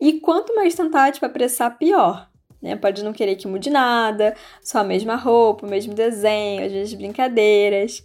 E 0.00 0.20
quanto 0.20 0.54
mais 0.54 0.74
tentar, 0.74 1.12
tipo, 1.12 1.24
apressar, 1.24 1.78
pior 1.78 2.27
né? 2.60 2.76
Pode 2.76 3.02
não 3.02 3.12
querer 3.12 3.36
que 3.36 3.46
mude 3.46 3.70
nada, 3.70 4.34
só 4.62 4.78
a 4.78 4.84
mesma 4.84 5.16
roupa, 5.16 5.66
o 5.66 5.70
mesmo 5.70 5.94
desenho, 5.94 6.64
às 6.64 6.72
vezes 6.72 6.94
brincadeiras, 6.94 8.04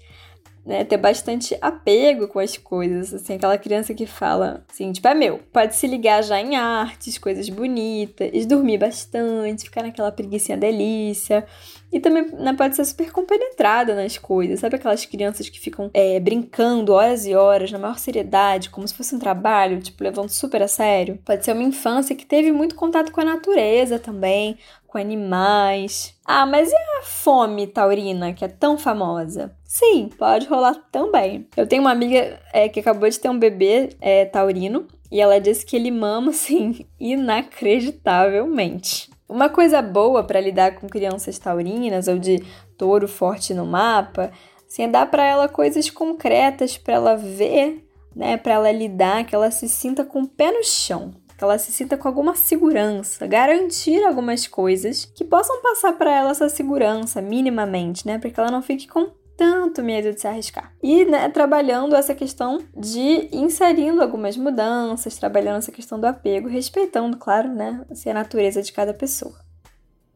né? 0.65 0.84
Ter 0.84 0.98
bastante 0.98 1.58
apego 1.62 2.27
com 2.27 2.39
as 2.39 2.58
coisas, 2.58 3.13
assim, 3.13 3.36
aquela 3.36 3.58
criança 3.58 3.93
que 3.93 4.05
fala 4.05 4.63
assim, 4.72 4.91
tipo, 4.91 5.08
é 5.08 5.13
meu. 5.13 5.39
Pode 5.51 5.75
se 5.75 5.88
ligar 5.88 6.24
já 6.24 6.39
em 6.39 6.55
artes, 6.55 7.17
coisas 7.17 7.50
bonitas, 7.50 8.46
dormir 8.46 8.77
bastante, 8.77 9.65
ficar 9.65 9.84
naquela 9.84 10.12
preguiça 10.12 10.55
delícia. 10.55 11.46
E 11.91 12.00
também 12.00 12.25
né, 12.32 12.53
pode 12.53 12.75
ser 12.75 12.86
super 12.86 13.12
compenetrada 13.12 13.93
nas 13.93 14.17
coisas. 14.17 14.60
Sabe 14.60 14.77
aquelas 14.77 15.05
crianças 15.05 15.48
que 15.48 15.60
ficam 15.60 15.91
é, 15.93 16.20
brincando 16.20 16.93
horas 16.93 17.27
e 17.27 17.36
horas, 17.36 17.72
na 17.72 17.77
maior 17.77 18.00
seriedade, 18.00 18.70
como 18.70 18.88
se 18.88 18.93
fosse 18.96 19.13
um 19.15 19.20
trabalho, 19.20 19.79
tipo, 19.79 20.03
levando 20.03 20.29
super 20.29 20.63
a 20.63 20.67
sério? 20.67 21.20
Pode 21.24 21.46
ser 21.46 21.53
uma 21.53 21.62
infância 21.62 22.15
que 22.15 22.25
teve 22.25 22.51
muito 22.51 22.74
contato 22.74 23.12
com 23.12 23.22
a 23.22 23.25
natureza 23.25 24.00
também, 24.00 24.58
com 24.88 24.98
animais. 24.98 26.15
Ah, 26.25 26.46
mas 26.46 26.72
e 26.72 26.75
a 26.75 27.03
fome 27.03 27.67
taurina, 27.67 28.34
que 28.34 28.46
é 28.46 28.48
tão 28.48 28.77
famosa? 28.77 29.51
Sim, 29.73 30.09
pode 30.19 30.45
rolar 30.45 30.75
também. 30.91 31.47
Eu 31.57 31.65
tenho 31.65 31.81
uma 31.81 31.89
amiga 31.89 32.39
é, 32.53 32.69
que 32.69 32.79
acabou 32.79 33.09
de 33.09 33.19
ter 33.19 33.27
um 33.27 33.39
bebê 33.39 33.89
é, 33.99 34.23
taurino 34.23 34.85
e 35.11 35.19
ela 35.19 35.41
disse 35.41 35.65
que 35.65 35.75
ele 35.75 35.89
mama, 35.89 36.29
assim, 36.29 36.85
inacreditavelmente. 36.99 39.09
Uma 39.27 39.49
coisa 39.49 39.81
boa 39.81 40.23
para 40.23 40.39
lidar 40.39 40.75
com 40.75 40.87
crianças 40.87 41.39
taurinas 41.39 42.07
ou 42.07 42.19
de 42.19 42.43
touro 42.77 43.07
forte 43.07 43.51
no 43.51 43.65
mapa, 43.65 44.31
assim, 44.67 44.83
é 44.83 44.87
dar 44.87 45.09
para 45.09 45.25
ela 45.25 45.49
coisas 45.49 45.89
concretas 45.89 46.77
para 46.77 46.93
ela 46.93 47.15
ver, 47.15 47.83
né, 48.15 48.37
para 48.37 48.53
ela 48.53 48.71
lidar, 48.71 49.25
que 49.25 49.33
ela 49.33 49.49
se 49.49 49.67
sinta 49.67 50.05
com 50.05 50.21
o 50.21 50.27
pé 50.27 50.51
no 50.51 50.63
chão, 50.63 51.15
que 51.35 51.43
ela 51.43 51.57
se 51.57 51.71
sinta 51.71 51.97
com 51.97 52.07
alguma 52.07 52.35
segurança, 52.35 53.25
garantir 53.25 54.03
algumas 54.03 54.45
coisas 54.45 55.05
que 55.15 55.23
possam 55.23 55.63
passar 55.63 55.93
para 55.93 56.15
ela 56.15 56.29
essa 56.29 56.47
segurança 56.47 57.23
minimamente, 57.23 58.05
né, 58.05 58.19
para 58.19 58.29
que 58.29 58.39
ela 58.39 58.51
não 58.51 58.61
fique 58.61 58.87
com 58.87 59.22
tanto 59.37 59.83
medo 59.83 60.13
de 60.13 60.21
se 60.21 60.27
arriscar. 60.27 60.73
E 60.81 61.05
né, 61.05 61.29
trabalhando 61.29 61.95
essa 61.95 62.13
questão 62.13 62.59
de 62.75 63.29
inserindo 63.31 64.01
algumas 64.01 64.37
mudanças, 64.37 65.17
trabalhando 65.17 65.57
essa 65.57 65.71
questão 65.71 65.99
do 65.99 66.05
apego, 66.05 66.47
respeitando, 66.47 67.17
claro, 67.17 67.49
né, 67.49 67.85
assim, 67.89 68.09
a 68.09 68.13
natureza 68.13 68.61
de 68.61 68.71
cada 68.71 68.93
pessoa. 68.93 69.43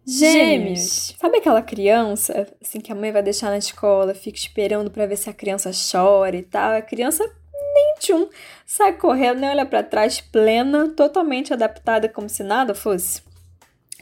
Gêmeos. 0.05 1.15
Sabe 1.19 1.39
aquela 1.39 1.61
criança, 1.61 2.47
assim, 2.61 2.79
que 2.79 2.91
a 2.91 2.95
mãe 2.95 3.11
vai 3.11 3.21
deixar 3.21 3.49
na 3.49 3.57
escola, 3.57 4.13
fica 4.13 4.37
esperando 4.37 4.89
para 4.89 5.05
ver 5.05 5.17
se 5.17 5.29
a 5.29 5.33
criança 5.33 5.71
chora 5.91 6.37
e 6.37 6.43
tal? 6.43 6.77
A 6.77 6.81
criança 6.81 7.29
nem 7.73 7.95
tchum, 7.99 8.29
sai 8.65 8.93
correndo, 8.93 9.39
nem 9.39 9.49
olha 9.49 9.65
para 9.65 9.83
trás, 9.83 10.21
plena, 10.21 10.89
totalmente 10.95 11.53
adaptada 11.53 12.07
como 12.07 12.29
se 12.29 12.41
nada 12.41 12.73
fosse. 12.73 13.26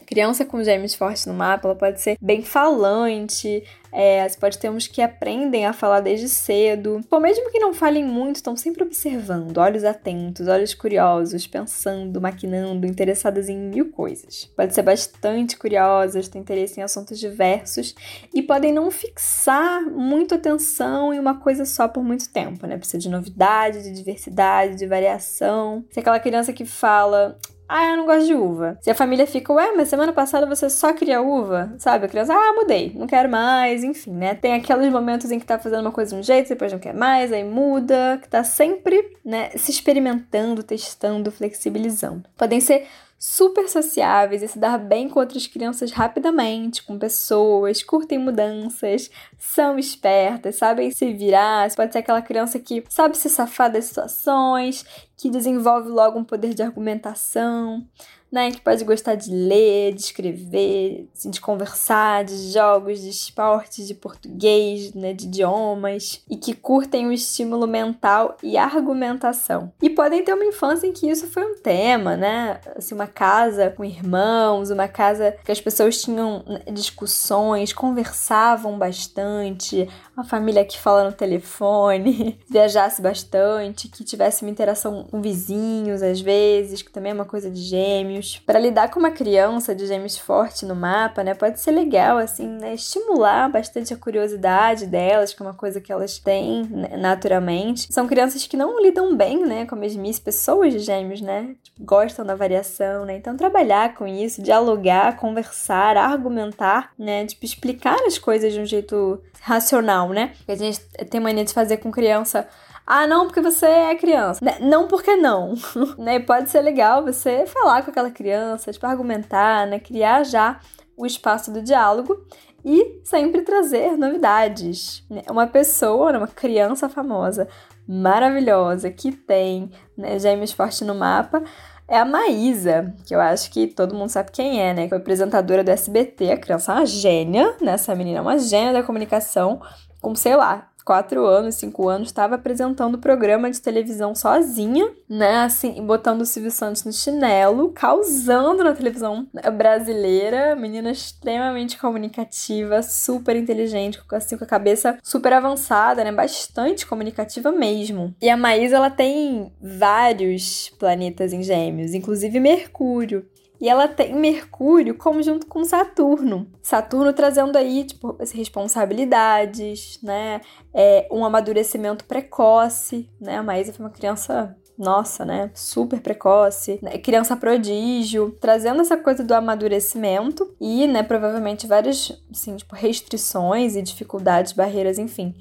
Criança 0.06 0.44
com 0.44 0.62
gêmeos 0.62 0.94
fortes 0.94 1.26
no 1.26 1.34
mapa, 1.34 1.66
ela 1.66 1.74
pode 1.74 2.00
ser 2.00 2.16
bem 2.20 2.42
falante, 2.42 3.62
é, 3.92 4.28
você 4.28 4.38
pode 4.38 4.58
ter 4.58 4.70
uns 4.70 4.86
que 4.86 5.00
aprendem 5.00 5.66
a 5.66 5.72
falar 5.72 6.00
desde 6.00 6.28
cedo. 6.28 7.00
Ou 7.10 7.18
mesmo 7.18 7.50
que 7.50 7.58
não 7.58 7.72
falem 7.72 8.04
muito, 8.04 8.36
estão 8.36 8.54
sempre 8.54 8.82
observando, 8.82 9.56
olhos 9.56 9.84
atentos, 9.84 10.48
olhos 10.48 10.74
curiosos, 10.74 11.46
pensando, 11.46 12.20
maquinando, 12.20 12.86
interessadas 12.86 13.48
em 13.48 13.56
mil 13.56 13.90
coisas. 13.90 14.44
Pode 14.54 14.74
ser 14.74 14.82
bastante 14.82 15.56
curiosas, 15.56 16.28
ter 16.28 16.38
interesse 16.38 16.78
em 16.78 16.82
assuntos 16.82 17.18
diversos 17.18 17.94
e 18.34 18.42
podem 18.42 18.72
não 18.72 18.90
fixar 18.90 19.82
muito 19.82 20.34
atenção 20.34 21.12
em 21.12 21.18
uma 21.18 21.40
coisa 21.40 21.64
só 21.64 21.88
por 21.88 22.04
muito 22.04 22.28
tempo, 22.30 22.66
né? 22.66 22.76
Precisa 22.76 22.98
de 22.98 23.08
novidade, 23.08 23.82
de 23.82 23.92
diversidade, 23.92 24.76
de 24.76 24.86
variação. 24.86 25.84
Se 25.90 25.98
é 25.98 26.02
aquela 26.02 26.20
criança 26.20 26.52
que 26.52 26.64
fala, 26.64 27.38
ah, 27.68 27.90
eu 27.90 27.96
não 27.96 28.06
gosto 28.06 28.26
de 28.26 28.34
uva. 28.34 28.78
Se 28.80 28.90
a 28.90 28.94
família 28.94 29.26
fica, 29.26 29.52
ué, 29.52 29.72
mas 29.76 29.88
semana 29.88 30.12
passada 30.12 30.46
você 30.46 30.70
só 30.70 30.92
queria 30.92 31.20
uva, 31.20 31.74
sabe? 31.78 32.06
A 32.06 32.08
criança, 32.08 32.32
ah, 32.32 32.52
mudei, 32.54 32.92
não 32.94 33.06
quero 33.06 33.28
mais, 33.28 33.82
enfim, 33.82 34.12
né? 34.12 34.34
Tem 34.34 34.54
aqueles 34.54 34.92
momentos 34.92 35.30
em 35.30 35.38
que 35.38 35.46
tá 35.46 35.58
fazendo 35.58 35.80
uma 35.80 35.92
coisa 35.92 36.14
de 36.14 36.20
um 36.20 36.22
jeito, 36.22 36.48
depois 36.48 36.72
não 36.72 36.78
quer 36.78 36.94
mais, 36.94 37.32
aí 37.32 37.44
muda, 37.44 38.18
que 38.22 38.28
tá 38.28 38.44
sempre, 38.44 39.16
né, 39.24 39.50
se 39.56 39.70
experimentando, 39.70 40.62
testando, 40.62 41.30
flexibilizando. 41.30 42.24
Podem 42.36 42.60
ser 42.60 42.86
super 43.18 43.68
sociáveis 43.68 44.42
e 44.42 44.48
se 44.48 44.58
dar 44.58 44.78
bem 44.78 45.08
com 45.08 45.20
outras 45.20 45.46
crianças 45.46 45.90
rapidamente, 45.90 46.82
com 46.82 46.98
pessoas, 46.98 47.82
curtem 47.82 48.18
mudanças, 48.18 49.10
são 49.38 49.78
espertas, 49.78 50.56
sabem 50.56 50.90
se 50.90 51.12
virar. 51.12 51.74
Pode 51.74 51.92
ser 51.92 51.98
aquela 51.98 52.22
criança 52.22 52.58
que 52.58 52.84
sabe 52.88 53.16
se 53.16 53.28
safar 53.30 53.70
das 53.70 53.86
situações, 53.86 54.84
que 55.16 55.30
desenvolve 55.30 55.88
logo 55.88 56.18
um 56.18 56.24
poder 56.24 56.54
de 56.54 56.62
argumentação 56.62 57.86
né, 58.30 58.50
que 58.50 58.60
pode 58.60 58.84
gostar 58.84 59.14
de 59.14 59.30
ler, 59.30 59.94
de 59.94 60.00
escrever, 60.00 61.08
assim, 61.14 61.30
de 61.30 61.40
conversar, 61.40 62.24
de 62.24 62.52
jogos, 62.52 63.00
de 63.00 63.08
esportes, 63.08 63.86
de 63.86 63.94
português, 63.94 64.92
né, 64.94 65.12
de 65.12 65.26
idiomas, 65.26 66.22
e 66.28 66.36
que 66.36 66.54
curtem 66.54 67.06
o 67.06 67.12
estímulo 67.12 67.66
mental 67.66 68.36
e 68.42 68.56
argumentação. 68.56 69.72
E 69.80 69.88
podem 69.88 70.24
ter 70.24 70.34
uma 70.34 70.44
infância 70.44 70.86
em 70.86 70.92
que 70.92 71.08
isso 71.08 71.26
foi 71.28 71.44
um 71.44 71.56
tema, 71.56 72.16
né? 72.16 72.60
Assim, 72.76 72.94
uma 72.94 73.06
casa 73.06 73.70
com 73.70 73.84
irmãos, 73.84 74.70
uma 74.70 74.88
casa 74.88 75.36
que 75.44 75.52
as 75.52 75.60
pessoas 75.60 76.02
tinham 76.02 76.44
né, 76.46 76.62
discussões, 76.72 77.72
conversavam 77.72 78.76
bastante, 78.78 79.88
uma 80.16 80.24
família 80.24 80.64
que 80.64 80.78
fala 80.78 81.04
no 81.04 81.12
telefone, 81.12 82.38
viajasse 82.50 83.00
bastante, 83.00 83.88
que 83.88 84.04
tivesse 84.04 84.42
uma 84.42 84.50
interação 84.50 85.04
com 85.04 85.20
vizinhos 85.20 86.02
às 86.02 86.20
vezes, 86.20 86.82
que 86.82 86.90
também 86.90 87.12
é 87.12 87.14
uma 87.14 87.24
coisa 87.24 87.50
de 87.50 87.60
gêmeo 87.60 88.15
gêmeos. 88.16 88.38
Para 88.44 88.58
lidar 88.58 88.90
com 88.90 88.98
uma 88.98 89.10
criança 89.10 89.74
de 89.74 89.86
gêmeos 89.86 90.18
forte 90.18 90.64
no 90.64 90.74
mapa, 90.74 91.22
né, 91.22 91.34
pode 91.34 91.60
ser 91.60 91.70
legal, 91.70 92.18
assim, 92.18 92.48
né, 92.48 92.74
estimular 92.74 93.50
bastante 93.50 93.92
a 93.92 93.96
curiosidade 93.96 94.86
delas, 94.86 95.32
que 95.32 95.42
é 95.42 95.46
uma 95.46 95.54
coisa 95.54 95.80
que 95.80 95.92
elas 95.92 96.18
têm 96.18 96.64
né, 96.64 96.96
naturalmente. 96.96 97.92
São 97.92 98.06
crianças 98.06 98.46
que 98.46 98.56
não 98.56 98.80
lidam 98.80 99.16
bem, 99.16 99.44
né, 99.44 99.66
com 99.66 99.74
a 99.74 99.78
mesmice, 99.78 100.20
pessoas 100.20 100.72
de 100.72 100.80
gêmeos, 100.80 101.20
né, 101.20 101.54
tipo, 101.62 101.84
gostam 101.84 102.24
da 102.24 102.34
variação, 102.34 103.04
né, 103.04 103.16
então 103.16 103.36
trabalhar 103.36 103.94
com 103.94 104.06
isso, 104.06 104.42
dialogar, 104.42 105.16
conversar, 105.16 105.96
argumentar, 105.96 106.92
né, 106.98 107.26
tipo, 107.26 107.44
explicar 107.44 107.96
as 108.06 108.18
coisas 108.18 108.52
de 108.52 108.60
um 108.60 108.66
jeito 108.66 109.20
racional, 109.40 110.08
né, 110.08 110.32
a 110.48 110.54
gente 110.54 110.80
tem 111.10 111.20
mania 111.20 111.44
de 111.44 111.52
fazer 111.52 111.76
com 111.78 111.90
criança 111.90 112.48
ah, 112.86 113.06
não, 113.06 113.26
porque 113.26 113.40
você 113.40 113.66
é 113.66 113.94
criança. 113.96 114.44
Né, 114.44 114.58
não 114.60 114.86
porque 114.86 115.16
não. 115.16 115.54
né? 115.98 116.20
Pode 116.20 116.50
ser 116.50 116.60
legal 116.60 117.04
você 117.04 117.44
falar 117.46 117.82
com 117.82 117.90
aquela 117.90 118.10
criança, 118.10 118.72
tipo, 118.72 118.86
argumentar, 118.86 119.66
né? 119.66 119.80
Criar 119.80 120.22
já 120.22 120.60
o 120.96 121.04
espaço 121.04 121.52
do 121.52 121.60
diálogo 121.60 122.24
e 122.64 123.00
sempre 123.04 123.42
trazer 123.42 123.96
novidades. 123.96 125.04
Né? 125.10 125.22
Uma 125.28 125.46
pessoa, 125.46 126.12
né, 126.12 126.18
uma 126.18 126.28
criança 126.28 126.88
famosa, 126.88 127.48
maravilhosa, 127.86 128.90
que 128.90 129.12
tem 129.12 129.70
né, 129.96 130.18
gêmeos 130.18 130.52
forte 130.52 130.84
no 130.84 130.94
mapa, 130.94 131.42
é 131.88 131.98
a 131.98 132.04
Maísa, 132.04 132.94
que 133.04 133.14
eu 133.14 133.20
acho 133.20 133.50
que 133.50 133.66
todo 133.68 133.94
mundo 133.94 134.10
sabe 134.10 134.32
quem 134.32 134.60
é, 134.60 134.74
né? 134.74 134.88
Foi 134.88 134.98
apresentadora 134.98 135.62
do 135.62 135.70
SBT, 135.70 136.32
a 136.32 136.36
criança 136.36 136.72
é 136.72 136.74
uma 136.74 136.86
gênia, 136.86 137.56
né? 137.60 137.72
Essa 137.72 137.94
menina 137.94 138.18
é 138.18 138.22
uma 138.22 138.38
gênia 138.38 138.72
da 138.72 138.82
comunicação, 138.82 139.60
com, 140.00 140.12
sei 140.16 140.34
lá, 140.34 140.68
quatro 140.86 141.26
anos, 141.26 141.56
cinco 141.56 141.88
anos, 141.88 142.06
estava 142.06 142.36
apresentando 142.36 142.96
programa 142.96 143.50
de 143.50 143.60
televisão 143.60 144.14
sozinha, 144.14 144.88
né? 145.08 145.38
Assim, 145.38 145.84
botando 145.84 146.20
o 146.20 146.24
Silvio 146.24 146.52
Santos 146.52 146.84
no 146.84 146.92
chinelo, 146.92 147.72
causando 147.72 148.62
na 148.62 148.72
televisão 148.72 149.26
brasileira. 149.54 150.54
Menina 150.54 150.92
extremamente 150.92 151.76
comunicativa, 151.76 152.84
super 152.84 153.34
inteligente, 153.34 154.00
assim, 154.12 154.38
com 154.38 154.44
a 154.44 154.46
cabeça 154.46 154.96
super 155.02 155.32
avançada, 155.32 156.04
né? 156.04 156.12
Bastante 156.12 156.86
comunicativa 156.86 157.50
mesmo. 157.50 158.14
E 158.22 158.30
a 158.30 158.36
Maísa, 158.36 158.76
ela 158.76 158.90
tem 158.90 159.52
vários 159.60 160.70
planetas 160.78 161.32
em 161.32 161.42
gêmeos, 161.42 161.94
inclusive 161.94 162.38
Mercúrio. 162.38 163.26
E 163.60 163.68
ela 163.68 163.88
tem 163.88 164.14
Mercúrio 164.14 164.94
conjunto 164.96 165.46
com 165.46 165.64
Saturno. 165.64 166.46
Saturno 166.62 167.12
trazendo 167.12 167.56
aí, 167.56 167.84
tipo, 167.84 168.16
responsabilidades, 168.34 169.98
né? 170.02 170.40
É, 170.74 171.08
um 171.10 171.24
amadurecimento 171.24 172.04
precoce, 172.04 173.08
né? 173.20 173.38
A 173.38 173.42
Maísa 173.42 173.72
foi 173.72 173.84
uma 173.84 173.92
criança 173.92 174.56
nossa, 174.78 175.24
né? 175.24 175.50
Super 175.54 176.00
precoce, 176.00 176.78
né? 176.82 176.98
criança 176.98 177.36
prodígio, 177.36 178.36
trazendo 178.40 178.82
essa 178.82 178.96
coisa 178.96 179.24
do 179.24 179.32
amadurecimento 179.32 180.54
e, 180.60 180.86
né, 180.86 181.02
provavelmente 181.02 181.66
várias, 181.66 182.12
assim, 182.30 182.56
tipo, 182.56 182.74
restrições 182.74 183.74
e 183.74 183.82
dificuldades, 183.82 184.52
barreiras, 184.52 184.98
enfim, 184.98 185.34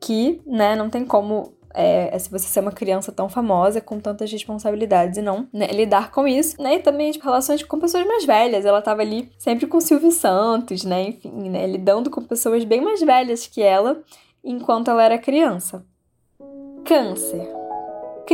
que, 0.00 0.42
né, 0.46 0.76
não 0.76 0.90
tem 0.90 1.04
como 1.04 1.54
é, 1.74 2.16
se 2.18 2.30
você 2.30 2.46
ser 2.46 2.60
uma 2.60 2.70
criança 2.70 3.10
tão 3.10 3.28
famosa, 3.28 3.80
com 3.80 3.98
tantas 3.98 4.30
responsabilidades 4.30 5.18
e 5.18 5.22
não 5.22 5.48
né, 5.52 5.66
lidar 5.66 6.12
com 6.12 6.26
isso, 6.26 6.62
né? 6.62 6.76
E 6.76 6.78
também, 6.78 7.10
tipo, 7.10 7.24
relações 7.24 7.62
com 7.64 7.80
pessoas 7.80 8.06
mais 8.06 8.24
velhas. 8.24 8.64
Ela 8.64 8.80
tava 8.80 9.02
ali 9.02 9.30
sempre 9.36 9.66
com 9.66 9.80
Silvio 9.80 10.12
Santos, 10.12 10.84
né? 10.84 11.08
Enfim, 11.08 11.50
né? 11.50 11.66
Lidando 11.66 12.10
com 12.10 12.22
pessoas 12.22 12.64
bem 12.64 12.80
mais 12.80 13.00
velhas 13.00 13.46
que 13.48 13.60
ela, 13.60 14.00
enquanto 14.42 14.88
ela 14.88 15.02
era 15.02 15.18
criança. 15.18 15.84
Câncer. 16.84 17.63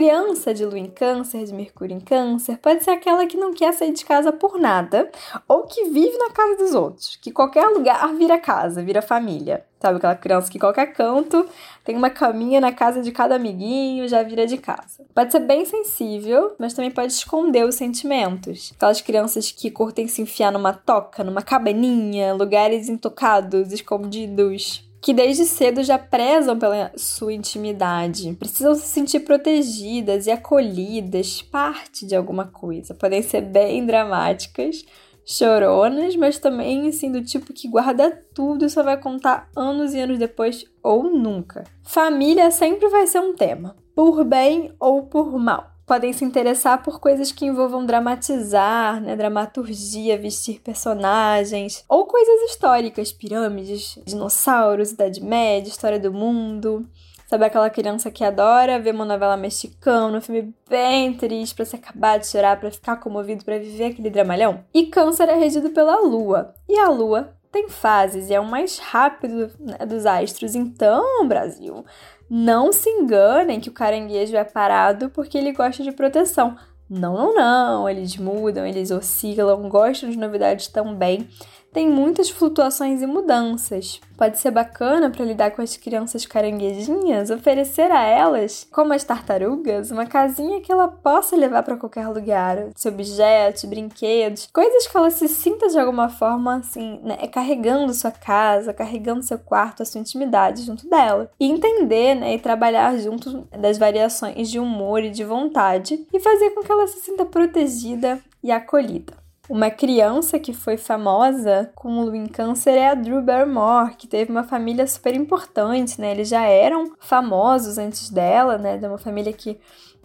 Criança 0.01 0.55
de 0.55 0.65
lua 0.65 0.79
em 0.79 0.87
câncer, 0.87 1.45
de 1.45 1.53
mercúrio 1.53 1.95
em 1.95 2.01
câncer, 2.01 2.57
pode 2.57 2.83
ser 2.83 2.93
aquela 2.93 3.27
que 3.27 3.37
não 3.37 3.53
quer 3.53 3.71
sair 3.75 3.93
de 3.93 4.03
casa 4.03 4.33
por 4.33 4.59
nada, 4.59 5.11
ou 5.47 5.65
que 5.65 5.91
vive 5.91 6.17
na 6.17 6.31
casa 6.31 6.57
dos 6.57 6.75
outros, 6.75 7.19
que 7.21 7.31
qualquer 7.31 7.67
lugar 7.67 8.09
vira 8.15 8.39
casa, 8.39 8.83
vira 8.83 9.03
família. 9.03 9.63
Sabe 9.79 9.99
aquela 9.99 10.15
criança 10.15 10.51
que 10.51 10.59
qualquer 10.59 10.95
canto 10.95 11.47
tem 11.85 11.99
uma 11.99 12.09
caminha 12.09 12.63
na 12.63 12.73
casa 12.73 13.03
de 13.03 13.13
cada 13.13 13.35
amiguinho, 13.35 14.09
já 14.09 14.23
vira 14.23 14.47
de 14.47 14.57
casa. 14.57 15.05
Pode 15.15 15.33
ser 15.33 15.41
bem 15.41 15.67
sensível, 15.67 16.55
mas 16.59 16.73
também 16.73 16.91
pode 16.91 17.13
esconder 17.13 17.67
os 17.67 17.75
sentimentos. 17.75 18.73
Aquelas 18.75 19.03
crianças 19.03 19.53
que 19.53 19.71
curtem 19.71 20.09
se 20.09 20.23
enfiar 20.23 20.51
numa 20.51 20.73
toca, 20.73 21.23
numa 21.23 21.43
cabaninha, 21.43 22.33
lugares 22.33 22.89
intocados, 22.89 23.71
escondidos 23.71 24.90
que 25.01 25.15
desde 25.15 25.45
cedo 25.47 25.83
já 25.83 25.99
prezam 25.99 26.59
pela 26.59 26.93
sua 26.97 27.33
intimidade, 27.33 28.35
precisam 28.35 28.75
se 28.75 28.87
sentir 28.87 29.21
protegidas 29.21 30.27
e 30.27 30.31
acolhidas, 30.31 31.41
parte 31.41 32.07
de 32.07 32.15
alguma 32.15 32.47
coisa. 32.47 32.95
Podem 32.95 33.23
ser 33.23 33.41
bem 33.41 33.87
dramáticas, 33.87 34.85
choronas, 35.25 36.15
mas 36.17 36.39
também 36.39 36.89
assim 36.89 37.11
do 37.11 37.25
tipo 37.25 37.53
que 37.53 37.69
guarda 37.69 38.11
tudo 38.35 38.65
e 38.65 38.71
só 38.71 38.83
vai 38.83 39.01
contar 39.01 39.49
anos 39.57 39.95
e 39.95 40.01
anos 40.01 40.19
depois 40.19 40.65
ou 40.83 41.05
nunca. 41.05 41.65
Família 41.83 42.51
sempre 42.51 42.89
vai 42.89 43.07
ser 43.07 43.21
um 43.21 43.35
tema, 43.35 43.77
por 43.95 44.23
bem 44.25 44.73
ou 44.79 45.07
por 45.07 45.39
mal 45.39 45.71
podem 45.91 46.13
se 46.13 46.25
interessar 46.25 46.85
por 46.85 47.01
coisas 47.01 47.33
que 47.33 47.45
envolvam 47.45 47.85
dramatizar, 47.85 49.01
né, 49.01 49.17
dramaturgia, 49.17 50.17
vestir 50.17 50.61
personagens, 50.61 51.85
ou 51.89 52.07
coisas 52.07 52.49
históricas, 52.49 53.13
pirâmides, 53.13 53.99
dinossauros, 54.07 54.93
Idade 54.93 55.21
Média, 55.21 55.69
história 55.69 55.99
do 55.99 56.13
mundo. 56.13 56.89
Sabe 57.27 57.45
aquela 57.45 57.69
criança 57.69 58.09
que 58.09 58.23
adora 58.23 58.79
ver 58.79 58.95
uma 58.95 59.05
novela 59.05 59.37
mexicana, 59.37 60.19
um 60.19 60.21
filme 60.21 60.55
bem 60.69 61.13
triste 61.15 61.57
para 61.57 61.65
se 61.65 61.75
acabar 61.75 62.21
de 62.21 62.29
chorar, 62.29 62.61
para 62.61 62.71
ficar 62.71 62.95
comovido, 62.99 63.45
para 63.45 63.59
viver 63.59 63.87
aquele 63.87 64.11
dramalhão? 64.11 64.65
E 64.73 64.87
Câncer 64.87 65.29
é 65.29 65.35
regido 65.35 65.71
pela 65.71 66.01
Lua. 66.03 66.55
E 66.69 66.79
a 66.79 66.89
Lua 66.89 67.35
tem 67.51 67.69
fases 67.69 68.31
e 68.31 68.35
é 68.35 68.41
o 68.41 68.45
mais 68.45 68.79
rápido 68.79 69.51
né, 69.59 69.79
dos 69.87 70.07
astros. 70.07 70.55
Então, 70.55 71.27
Brasil, 71.27 71.85
não 72.29 72.73
se 72.73 72.89
enganem 72.89 73.61
que 73.61 73.69
o 73.69 73.73
caranguejo 73.73 74.37
é 74.37 74.45
parado 74.45 75.11
porque 75.11 75.37
ele 75.37 75.53
gosta 75.53 75.83
de 75.83 75.93
proteção. 75.93 76.57
Não, 76.89 77.15
não, 77.15 77.35
não. 77.35 77.89
Eles 77.89 78.17
mudam, 78.17 78.67
eles 78.67 78.91
oscilam, 78.91 79.69
gostam 79.69 80.11
de 80.11 80.19
novidades 80.19 80.67
também 80.67 81.29
tem 81.73 81.89
muitas 81.89 82.31
flutuações 82.31 83.03
e 83.03 83.07
mudanças. 83.07 84.01
Pode 84.17 84.39
ser 84.39 84.51
bacana 84.51 85.09
para 85.09 85.25
lidar 85.25 85.53
com 85.53 85.63
as 85.63 85.77
crianças 85.77 86.27
caranguejinhas, 86.27 87.31
oferecer 87.31 87.91
a 87.91 88.05
elas, 88.05 88.67
como 88.71 88.93
as 88.93 89.03
tartarugas, 89.03 89.91
uma 89.91 90.05
casinha 90.05 90.61
que 90.61 90.71
ela 90.71 90.89
possa 90.89 91.37
levar 91.37 91.63
para 91.63 91.77
qualquer 91.77 92.07
lugar, 92.09 92.69
de 92.69 92.89
objetos, 92.89 93.65
brinquedos, 93.65 94.49
coisas 94.53 94.87
que 94.87 94.97
ela 94.97 95.11
se 95.11 95.27
sinta 95.27 95.69
de 95.69 95.79
alguma 95.79 96.11
forma 96.11 96.57
assim, 96.57 97.01
né, 97.03 97.17
carregando 97.29 97.95
sua 97.95 98.11
casa, 98.11 98.75
carregando 98.75 99.23
seu 99.23 99.39
quarto, 99.39 99.83
a 99.83 99.87
sua 99.87 100.01
intimidade 100.01 100.63
junto 100.63 100.89
dela. 100.89 101.31
E 101.41 101.47
entender, 101.47 102.15
né, 102.15 102.35
e 102.35 102.39
trabalhar 102.39 102.99
junto 102.99 103.49
das 103.59 103.79
variações 103.79 104.51
de 104.51 104.59
humor 104.59 105.03
e 105.03 105.11
de 105.11 105.25
vontade 105.25 106.07
e 106.13 106.21
fazer 106.21 106.51
com 106.51 106.63
que 106.63 106.73
ela 106.73 106.87
se 106.87 107.01
sinta 107.01 107.25
protegida 107.25 108.21
e 108.43 108.51
acolhida. 108.51 109.20
Uma 109.51 109.69
criança 109.69 110.39
que 110.39 110.53
foi 110.53 110.77
famosa 110.77 111.73
com 111.75 112.05
o 112.05 112.15
em 112.15 112.27
câncer 112.27 112.71
é 112.71 112.89
a 112.89 112.95
Drew 112.95 113.21
Barrymore, 113.21 113.97
que 113.97 114.07
teve 114.07 114.31
uma 114.31 114.45
família 114.45 114.87
super 114.87 115.13
importante, 115.13 116.01
né? 116.01 116.13
Eles 116.13 116.29
já 116.29 116.45
eram 116.45 116.93
famosos 117.01 117.77
antes 117.77 118.11
dela, 118.11 118.57
né? 118.57 118.79
De 118.79 118.87
uma 118.87 118.97
família 118.97 119.33
que 119.33 119.59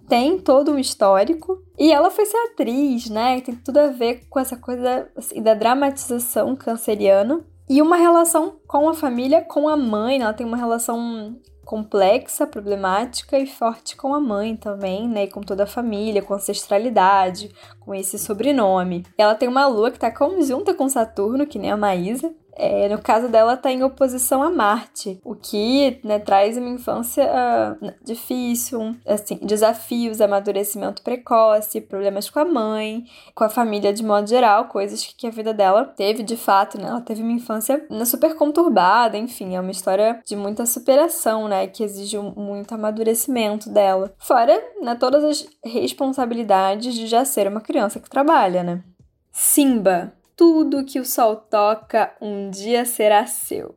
tem 0.10 0.40
todo 0.40 0.72
um 0.72 0.80
histórico. 0.80 1.62
E 1.78 1.94
ela 1.94 2.10
foi 2.10 2.26
ser 2.26 2.38
atriz, 2.38 3.08
né? 3.08 3.40
Tem 3.40 3.54
tudo 3.54 3.78
a 3.78 3.88
ver 3.90 4.26
com 4.28 4.40
essa 4.40 4.58
coisa 4.58 5.08
assim, 5.16 5.40
da 5.44 5.54
dramatização 5.54 6.56
canceriana. 6.56 7.46
E 7.70 7.84
uma 7.84 7.98
relação 7.98 8.56
com 8.66 8.90
a 8.90 8.96
família, 8.96 9.44
com 9.44 9.70
a 9.70 9.78
mãe, 9.78 10.24
ela 10.24 10.34
tem 10.34 10.48
uma 10.48 10.58
relação 10.58 11.40
complexa, 11.66 12.48
problemática 12.48 13.38
e 13.38 13.48
forte 13.48 13.98
com 13.98 14.14
a 14.14 14.20
mãe 14.20 14.56
também, 14.56 15.10
né? 15.10 15.24
E 15.24 15.30
com 15.30 15.42
toda 15.42 15.64
a 15.64 15.68
família, 15.68 16.22
com 16.22 16.36
ancestralidade, 16.36 17.52
com 17.80 17.94
esse 17.94 18.18
sobrenome. 18.20 19.04
Ela 19.18 19.36
tem 19.36 19.50
uma 19.50 19.68
lua 19.68 19.92
que 19.92 20.00
tá 20.00 20.12
conjunta 20.12 20.74
com 20.74 20.88
Saturno, 20.88 21.48
que 21.48 21.60
nem 21.60 21.72
a 21.72 21.78
Maísa, 21.78 22.34
é, 22.56 22.88
no 22.88 23.02
caso 23.02 23.28
dela, 23.28 23.54
está 23.54 23.72
em 23.72 23.84
oposição 23.84 24.42
a 24.42 24.50
Marte, 24.50 25.20
o 25.24 25.36
que 25.36 26.00
né, 26.04 26.20
traz 26.20 26.58
uma 26.58 26.70
infância 26.70 27.26
uh, 27.26 27.94
difícil, 28.04 28.96
assim, 29.06 29.38
desafios, 29.42 30.22
amadurecimento 30.22 31.02
precoce, 31.02 31.82
problemas 31.82 32.30
com 32.30 32.40
a 32.40 32.46
mãe, 32.46 33.04
com 33.34 33.44
a 33.44 33.50
família 33.50 33.92
de 33.92 34.04
modo 34.04 34.28
geral, 34.28 34.66
coisas 34.66 35.06
que, 35.06 35.28
a 35.28 35.32
vida 35.32 35.54
dela 35.54 35.84
teve 35.84 36.24
de 36.24 36.38
fato, 36.38 36.80
né? 36.80 36.88
Ela 36.88 37.02
teve 37.02 37.22
uma 37.22 37.32
infância 37.32 37.86
né, 37.90 38.06
super 38.06 38.36
conturbada, 38.36 39.18
enfim, 39.18 39.56
é 39.56 39.60
uma 39.60 39.72
história 39.72 40.22
de 40.26 40.36
muita 40.36 40.66
superação, 40.66 41.48
né? 41.48 41.68
Que 41.68 41.84
exige 41.84 42.18
muito 42.18 42.74
amadurecimento 42.74 43.70
dela. 43.70 44.14
Fora 44.20 44.64
né, 44.82 44.96
todas 44.96 45.24
as 45.24 45.48
responsabilidades 45.64 46.94
de 46.94 47.08
já 47.08 47.26
ser 47.26 47.48
uma 47.48 47.60
criança 47.60 48.00
que 48.00 48.10
trabalha, 48.10 48.64
né? 48.64 48.84
Simba, 49.32 50.14
tudo 50.36 50.86
que 50.86 51.00
o 51.00 51.06
sol 51.06 51.36
toca 51.36 52.16
um 52.22 52.50
dia 52.50 52.86
será 52.86 53.26
seu. 53.26 53.76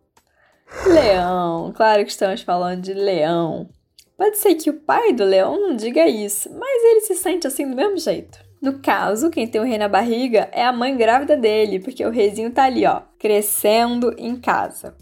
Leão, 0.87 1.73
claro 1.75 2.05
que 2.05 2.11
estamos 2.11 2.42
falando 2.42 2.83
de 2.83 2.92
leão. 2.92 3.68
Pode 4.16 4.37
ser 4.38 4.55
que 4.57 4.68
o 4.68 4.81
pai 4.81 5.12
do 5.12 5.25
leão 5.25 5.61
não 5.61 5.77
diga 5.77 6.07
isso, 6.07 6.51
mas 6.53 6.85
ele 6.85 7.01
se 7.03 7.14
sente 7.14 7.47
assim 7.47 7.68
do 7.68 7.77
mesmo 7.77 7.97
jeito. 7.99 8.38
No 8.61 8.81
caso, 8.81 9.31
quem 9.31 9.47
tem 9.47 9.61
o 9.61 9.64
rei 9.64 9.79
na 9.79 9.88
barriga 9.88 10.49
é 10.53 10.64
a 10.64 10.73
mãe 10.73 10.97
grávida 10.97 11.37
dele, 11.37 11.79
porque 11.79 12.05
o 12.05 12.11
reizinho 12.11 12.51
tá 12.51 12.64
ali, 12.64 12.85
ó, 12.85 13.03
crescendo 13.18 14.12
em 14.18 14.35
casa. 14.35 14.97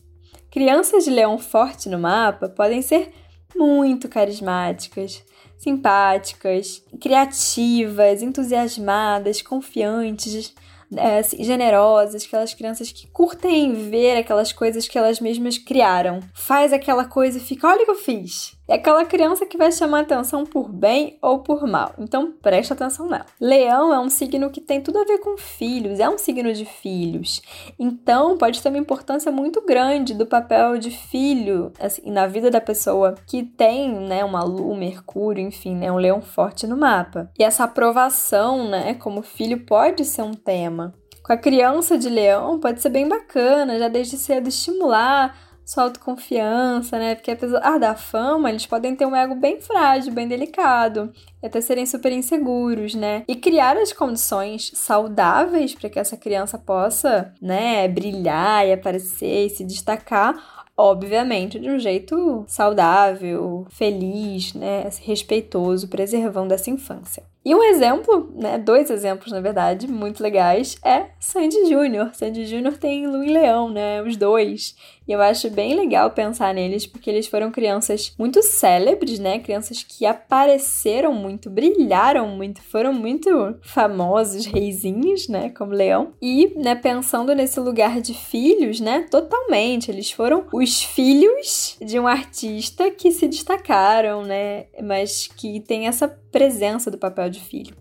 Crianças 0.51 1.05
de 1.05 1.11
leão 1.11 1.38
forte 1.38 1.88
no 1.88 1.99
mapa 1.99 2.51
podem 2.51 2.83
ser 2.83 3.11
muito 3.57 4.09
carismáticas, 4.09 5.25
simpáticas, 5.57 6.83
criativas, 7.01 8.23
entusiasmadas, 8.23 9.40
confiantes, 9.40 10.55
é, 10.94 11.18
assim, 11.18 11.42
generosas, 11.42 12.25
aquelas 12.25 12.55
crianças 12.55 12.92
que 12.92 13.07
curtem 13.09 13.90
ver 13.90 14.16
aquelas 14.16 14.53
coisas 14.53 14.87
que 14.87 14.99
elas 14.99 15.20
mesmas 15.20 15.59
criaram. 15.59 16.20
Faz 16.35 16.72
aquela 16.72 17.05
coisa 17.05 17.38
e 17.38 17.40
fica, 17.40 17.66
olha 17.66 17.83
o 17.83 17.85
que 17.85 17.90
eu 17.90 17.96
fiz. 17.96 18.56
É 18.68 18.74
aquela 18.74 19.05
criança 19.05 19.46
que 19.46 19.57
vai 19.57 19.70
chamar 19.70 20.00
atenção 20.00 20.44
por 20.44 20.68
bem 20.68 21.18
ou 21.22 21.38
por 21.38 21.66
mal. 21.66 21.94
Então 21.98 22.33
presta 22.42 22.74
atenção 22.74 23.09
nela. 23.09 23.26
Leão 23.40 23.94
é 23.94 24.00
um 24.00 24.11
signo 24.11 24.50
que 24.50 24.61
tem 24.61 24.81
tudo 24.81 24.98
a 24.98 25.05
ver 25.05 25.18
com 25.18 25.37
filhos, 25.37 26.00
é 26.00 26.09
um 26.09 26.18
signo 26.18 26.52
de 26.52 26.64
filhos. 26.64 27.40
Então 27.79 28.37
pode 28.37 28.61
ter 28.61 28.68
uma 28.68 28.79
importância 28.79 29.31
muito 29.31 29.61
grande 29.64 30.14
do 30.14 30.26
papel 30.26 30.79
de 30.79 30.90
filho 30.90 31.72
assim, 31.79 32.11
na 32.11 32.26
vida 32.26 32.50
da 32.50 32.61
pessoa 32.61 33.14
que 33.26 33.44
tem, 33.44 33.88
né, 33.92 34.24
uma 34.24 34.42
lua, 34.42 34.76
Mercúrio, 34.76 35.46
enfim, 35.46 35.76
né, 35.76 35.90
um 35.92 35.96
leão 35.96 36.20
forte 36.20 36.66
no 36.66 36.76
mapa. 36.76 37.31
E 37.38 37.44
essa 37.44 37.64
aprovação, 37.64 38.68
né, 38.68 38.94
como 38.94 39.22
filho 39.22 39.64
pode 39.64 40.05
ser 40.05 40.22
um 40.22 40.35
tema. 40.35 40.92
Com 41.22 41.33
a 41.33 41.37
criança 41.37 41.98
de 41.98 42.09
leão 42.09 42.61
pode 42.61 42.81
ser 42.81 42.88
bem 42.88 43.09
bacana, 43.09 43.79
já 43.79 43.88
desde 43.88 44.16
cedo 44.16 44.48
estimular 44.48 45.37
sua 45.66 45.83
autoconfiança, 45.83 46.96
né? 46.96 47.16
Porque 47.16 47.33
apesar 47.33 47.79
da 47.79 47.96
fama, 47.96 48.48
eles 48.48 48.64
podem 48.64 48.94
ter 48.94 49.05
um 49.05 49.16
ego 49.16 49.35
bem 49.35 49.61
frágil, 49.61 50.12
bem 50.12 50.29
delicado, 50.29 51.12
e 51.42 51.46
até 51.46 51.61
serem 51.61 51.85
super 51.85 52.12
inseguros, 52.12 52.94
né? 52.94 53.24
E 53.26 53.35
criar 53.35 53.76
as 53.76 53.92
condições 53.92 54.70
saudáveis 54.74 55.74
para 55.74 55.90
que 55.90 55.98
essa 55.98 56.16
criança 56.16 56.57
possa, 56.57 57.35
né, 57.42 57.88
brilhar 57.88 58.64
e 58.64 58.72
aparecer 58.72 59.46
e 59.46 59.50
se 59.50 59.64
destacar, 59.64 60.64
obviamente 60.76 61.59
de 61.59 61.70
um 61.70 61.79
jeito 61.79 62.44
saudável, 62.46 63.66
feliz, 63.70 64.55
né, 64.55 64.88
respeitoso, 65.02 65.88
preservando 65.88 66.52
essa 66.52 66.70
infância. 66.70 67.24
E 67.44 67.55
um 67.55 67.62
exemplo, 67.62 68.31
né, 68.35 68.59
dois 68.59 68.90
exemplos 68.90 69.33
na 69.33 69.40
verdade, 69.40 69.87
muito 69.87 70.22
legais, 70.22 70.76
é 70.85 71.07
Sandy 71.18 71.66
Júnior. 71.66 72.11
Sandy 72.12 72.44
Júnior 72.44 72.76
tem 72.76 73.07
Lu 73.07 73.22
e 73.22 73.33
Leão, 73.33 73.70
né, 73.70 74.02
os 74.02 74.16
dois. 74.16 74.76
E 75.07 75.12
eu 75.12 75.23
acho 75.23 75.49
bem 75.51 75.75
legal 75.75 76.11
pensar 76.11 76.53
neles, 76.53 76.87
porque 76.87 77.09
eles 77.09 77.27
foram 77.27 77.51
crianças 77.51 78.12
muito 78.19 78.42
célebres, 78.42 79.19
né? 79.19 79.38
Crianças 79.38 79.83
que 79.83 80.05
apareceram 80.05 81.12
muito, 81.12 81.49
brilharam 81.49 82.29
muito, 82.29 82.61
foram 82.62 82.92
muito 82.92 83.57
famosos, 83.62 84.47
reizinhos, 84.47 85.29
né? 85.29 85.51
Como 85.51 85.73
Leão. 85.73 86.12
E, 86.21 86.53
né, 86.57 86.75
pensando 86.75 87.35
nesse 87.35 87.61
lugar 87.61 88.01
de 88.01 88.14
filhos, 88.14 88.81
né? 88.81 89.07
Totalmente. 89.11 89.90
Eles 89.90 90.11
foram 90.11 90.47
os 90.53 90.83
filhos 90.83 91.77
de 91.81 92.01
um 92.01 92.07
artista 92.07 92.90
que 92.90 93.12
se 93.12 93.29
destacaram, 93.29 94.23
né? 94.23 94.66
Mas 94.83 95.29
que 95.29 95.61
tem 95.61 95.87
essa 95.87 96.09
presença 96.09 96.90
do 96.90 96.99
papel 96.99 97.31
de 97.31 97.40
filho. 97.40 97.77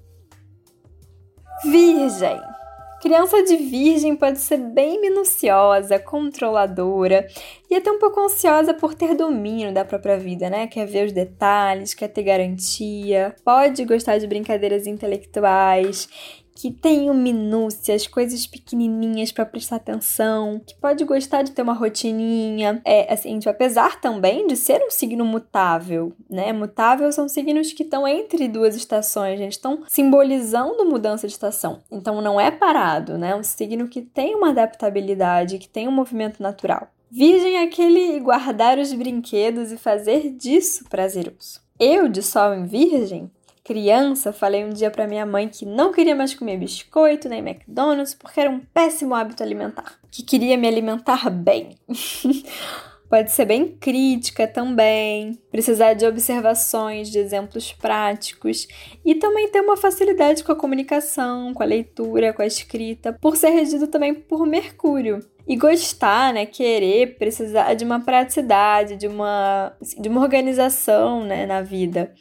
Virgem. 1.63 2.39
Criança 3.05 3.43
de 3.43 3.55
virgem 3.55 4.15
pode 4.15 4.39
ser 4.39 4.57
bem 4.57 4.99
minuciosa, 4.99 5.99
controladora 5.99 7.27
e 7.69 7.75
até 7.75 7.91
um 7.91 7.99
pouco 7.99 8.19
ansiosa 8.19 8.73
por 8.73 8.95
ter 8.95 9.13
domínio 9.13 9.71
da 9.71 9.85
própria 9.85 10.17
vida, 10.17 10.49
né? 10.49 10.65
Quer 10.65 10.87
ver 10.87 11.05
os 11.05 11.11
detalhes, 11.11 11.93
quer 11.93 12.07
ter 12.07 12.23
garantia, 12.23 13.35
pode 13.45 13.85
gostar 13.85 14.17
de 14.17 14.25
brincadeiras 14.25 14.87
intelectuais 14.87 16.09
que 16.55 16.71
tenham 16.71 17.13
minúcias, 17.13 18.07
coisas 18.07 18.47
pequenininhas 18.47 19.31
para 19.31 19.45
prestar 19.45 19.75
atenção, 19.75 20.61
que 20.65 20.73
pode 20.75 21.03
gostar 21.03 21.41
de 21.41 21.51
ter 21.51 21.61
uma 21.61 21.73
rotininha. 21.73 22.81
É 22.85 23.13
assim, 23.13 23.37
tipo, 23.37 23.49
apesar 23.49 23.99
também 23.99 24.47
de 24.47 24.55
ser 24.55 24.81
um 24.81 24.89
signo 24.89 25.25
mutável, 25.25 26.13
né? 26.29 26.53
Mutável 26.53 27.11
são 27.11 27.27
signos 27.27 27.73
que 27.73 27.83
estão 27.83 28.07
entre 28.07 28.47
duas 28.47 28.75
estações, 28.75 29.37
gente, 29.37 29.51
estão 29.51 29.83
simbolizando 29.87 30.85
mudança 30.85 31.27
de 31.27 31.33
estação. 31.33 31.81
Então 31.91 32.21
não 32.21 32.39
é 32.39 32.49
parado, 32.49 33.17
né? 33.17 33.31
É 33.31 33.35
um 33.35 33.43
signo 33.43 33.89
que 33.89 34.01
tem 34.01 34.33
uma 34.33 34.49
adaptabilidade, 34.49 35.59
que 35.59 35.67
tem 35.67 35.89
um 35.89 35.91
movimento 35.91 36.41
natural. 36.41 36.87
Virgem 37.11 37.57
é 37.57 37.63
aquele 37.63 38.19
guardar 38.19 38.79
os 38.79 38.93
brinquedos 38.93 39.71
e 39.71 39.77
fazer 39.77 40.31
disso 40.31 40.85
prazeroso. 40.89 41.61
Eu, 41.79 42.07
de 42.07 42.23
sol 42.23 42.53
em 42.53 42.65
Virgem, 42.65 43.29
criança, 43.65 44.31
falei 44.31 44.63
um 44.63 44.69
dia 44.69 44.91
para 44.91 45.07
minha 45.07 45.25
mãe 45.25 45.49
que 45.49 45.65
não 45.65 45.91
queria 45.91 46.15
mais 46.15 46.35
comer 46.35 46.55
biscoito 46.55 47.27
nem 47.27 47.39
McDonald's 47.39 48.13
porque 48.13 48.39
era 48.39 48.49
um 48.49 48.59
péssimo 48.59 49.15
hábito 49.15 49.41
alimentar, 49.41 49.99
que 50.11 50.21
queria 50.21 50.55
me 50.55 50.67
alimentar 50.67 51.29
bem. 51.31 51.75
Pode 53.09 53.31
ser 53.31 53.45
bem 53.45 53.67
crítica 53.67 54.47
também, 54.47 55.39
precisar 55.51 55.93
de 55.93 56.05
observações, 56.05 57.09
de 57.09 57.17
exemplos 57.19 57.71
práticos 57.71 58.67
e 59.03 59.15
também 59.15 59.47
ter 59.49 59.61
uma 59.61 59.77
facilidade 59.77 60.43
com 60.43 60.51
a 60.51 60.55
comunicação, 60.55 61.53
com 61.53 61.63
a 61.63 61.67
leitura, 61.67 62.33
com 62.33 62.41
a 62.41 62.47
escrita, 62.47 63.13
por 63.13 63.35
ser 63.35 63.49
regido 63.49 63.87
também 63.87 64.13
por 64.13 64.45
Mercúrio. 64.45 65.19
E 65.47 65.55
gostar, 65.55 66.33
né, 66.33 66.47
querer, 66.47 67.17
precisar 67.17 67.75
de 67.75 67.85
uma 67.85 67.99
praticidade, 67.99 68.95
de 68.95 69.07
uma, 69.07 69.73
de 69.99 70.09
uma 70.09 70.21
organização 70.21 71.23
né, 71.23 71.45
na 71.45 71.61
vida. 71.61 72.11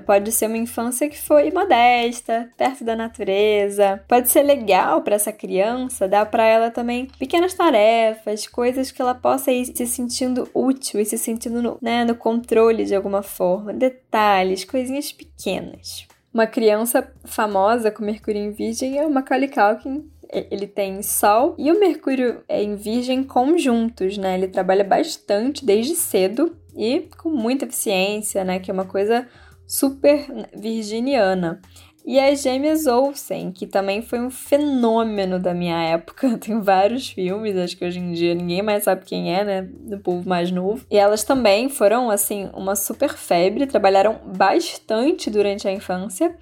Pode 0.00 0.32
ser 0.32 0.46
uma 0.46 0.56
infância 0.56 1.08
que 1.08 1.18
foi 1.18 1.50
modesta, 1.50 2.48
perto 2.56 2.84
da 2.84 2.96
natureza. 2.96 4.02
Pode 4.08 4.28
ser 4.28 4.42
legal 4.42 5.02
para 5.02 5.16
essa 5.16 5.32
criança 5.32 6.08
dar 6.08 6.26
para 6.26 6.44
ela 6.44 6.70
também 6.70 7.08
pequenas 7.18 7.54
tarefas, 7.54 8.46
coisas 8.46 8.90
que 8.90 9.00
ela 9.00 9.14
possa 9.14 9.50
ir 9.50 9.66
se 9.66 9.86
sentindo 9.86 10.48
útil 10.54 11.00
e 11.00 11.04
se 11.04 11.18
sentindo 11.18 11.62
no, 11.62 11.78
né, 11.80 12.04
no 12.04 12.14
controle 12.14 12.84
de 12.84 12.94
alguma 12.94 13.22
forma, 13.22 13.72
detalhes, 13.72 14.64
coisinhas 14.64 15.12
pequenas. 15.12 16.06
Uma 16.32 16.46
criança 16.46 17.10
famosa 17.24 17.90
com 17.90 18.04
Mercúrio 18.04 18.40
em 18.40 18.50
Virgem 18.50 18.98
é 18.98 19.06
o 19.06 19.10
Macaulay 19.10 19.48
Culkin, 19.48 20.04
ele 20.30 20.66
tem 20.66 21.02
Sol 21.02 21.54
e 21.58 21.72
o 21.72 21.80
Mercúrio 21.80 22.42
é 22.48 22.62
em 22.62 22.76
Virgem 22.76 23.24
conjuntos, 23.24 24.18
né? 24.18 24.34
Ele 24.34 24.48
trabalha 24.48 24.84
bastante 24.84 25.64
desde 25.64 25.94
cedo 25.94 26.54
e 26.76 27.08
com 27.18 27.30
muita 27.30 27.64
eficiência, 27.64 28.44
né? 28.44 28.58
Que 28.58 28.70
é 28.70 28.74
uma 28.74 28.84
coisa 28.84 29.26
super 29.68 30.26
virginiana. 30.56 31.60
E 32.06 32.18
as 32.18 32.40
Gêmeas 32.40 32.86
Olsen, 32.86 33.52
que 33.52 33.66
também 33.66 34.00
foi 34.00 34.18
um 34.18 34.30
fenômeno 34.30 35.38
da 35.38 35.52
minha 35.52 35.78
época. 35.78 36.38
Tem 36.40 36.58
vários 36.58 37.10
filmes, 37.10 37.54
acho 37.54 37.76
que 37.76 37.84
hoje 37.84 37.98
em 37.98 38.12
dia 38.12 38.34
ninguém 38.34 38.62
mais 38.62 38.84
sabe 38.84 39.04
quem 39.04 39.34
é, 39.34 39.44
né? 39.44 39.62
Do 39.62 39.98
povo 39.98 40.26
mais 40.26 40.50
novo. 40.50 40.86
E 40.90 40.96
elas 40.96 41.22
também 41.22 41.68
foram, 41.68 42.10
assim, 42.10 42.48
uma 42.54 42.74
super 42.74 43.10
febre, 43.10 43.66
trabalharam 43.66 44.20
bastante 44.34 45.28
durante 45.28 45.68
a 45.68 45.72
infância. 45.72 46.34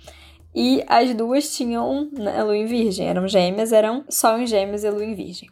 E 0.55 0.85
as 0.87 1.13
duas 1.15 1.55
tinham 1.55 2.09
né, 2.13 2.43
lua 2.45 2.57
em 2.57 2.65
virgem, 2.65 3.09
eram 3.09 3.27
gêmeas, 3.27 3.73
eram 3.73 4.05
Sol 4.09 4.39
em 4.39 4.47
gêmeos 4.47 4.85
e 4.85 4.91
lua 4.91 5.05
em 5.05 5.15
virgem. 5.15 5.51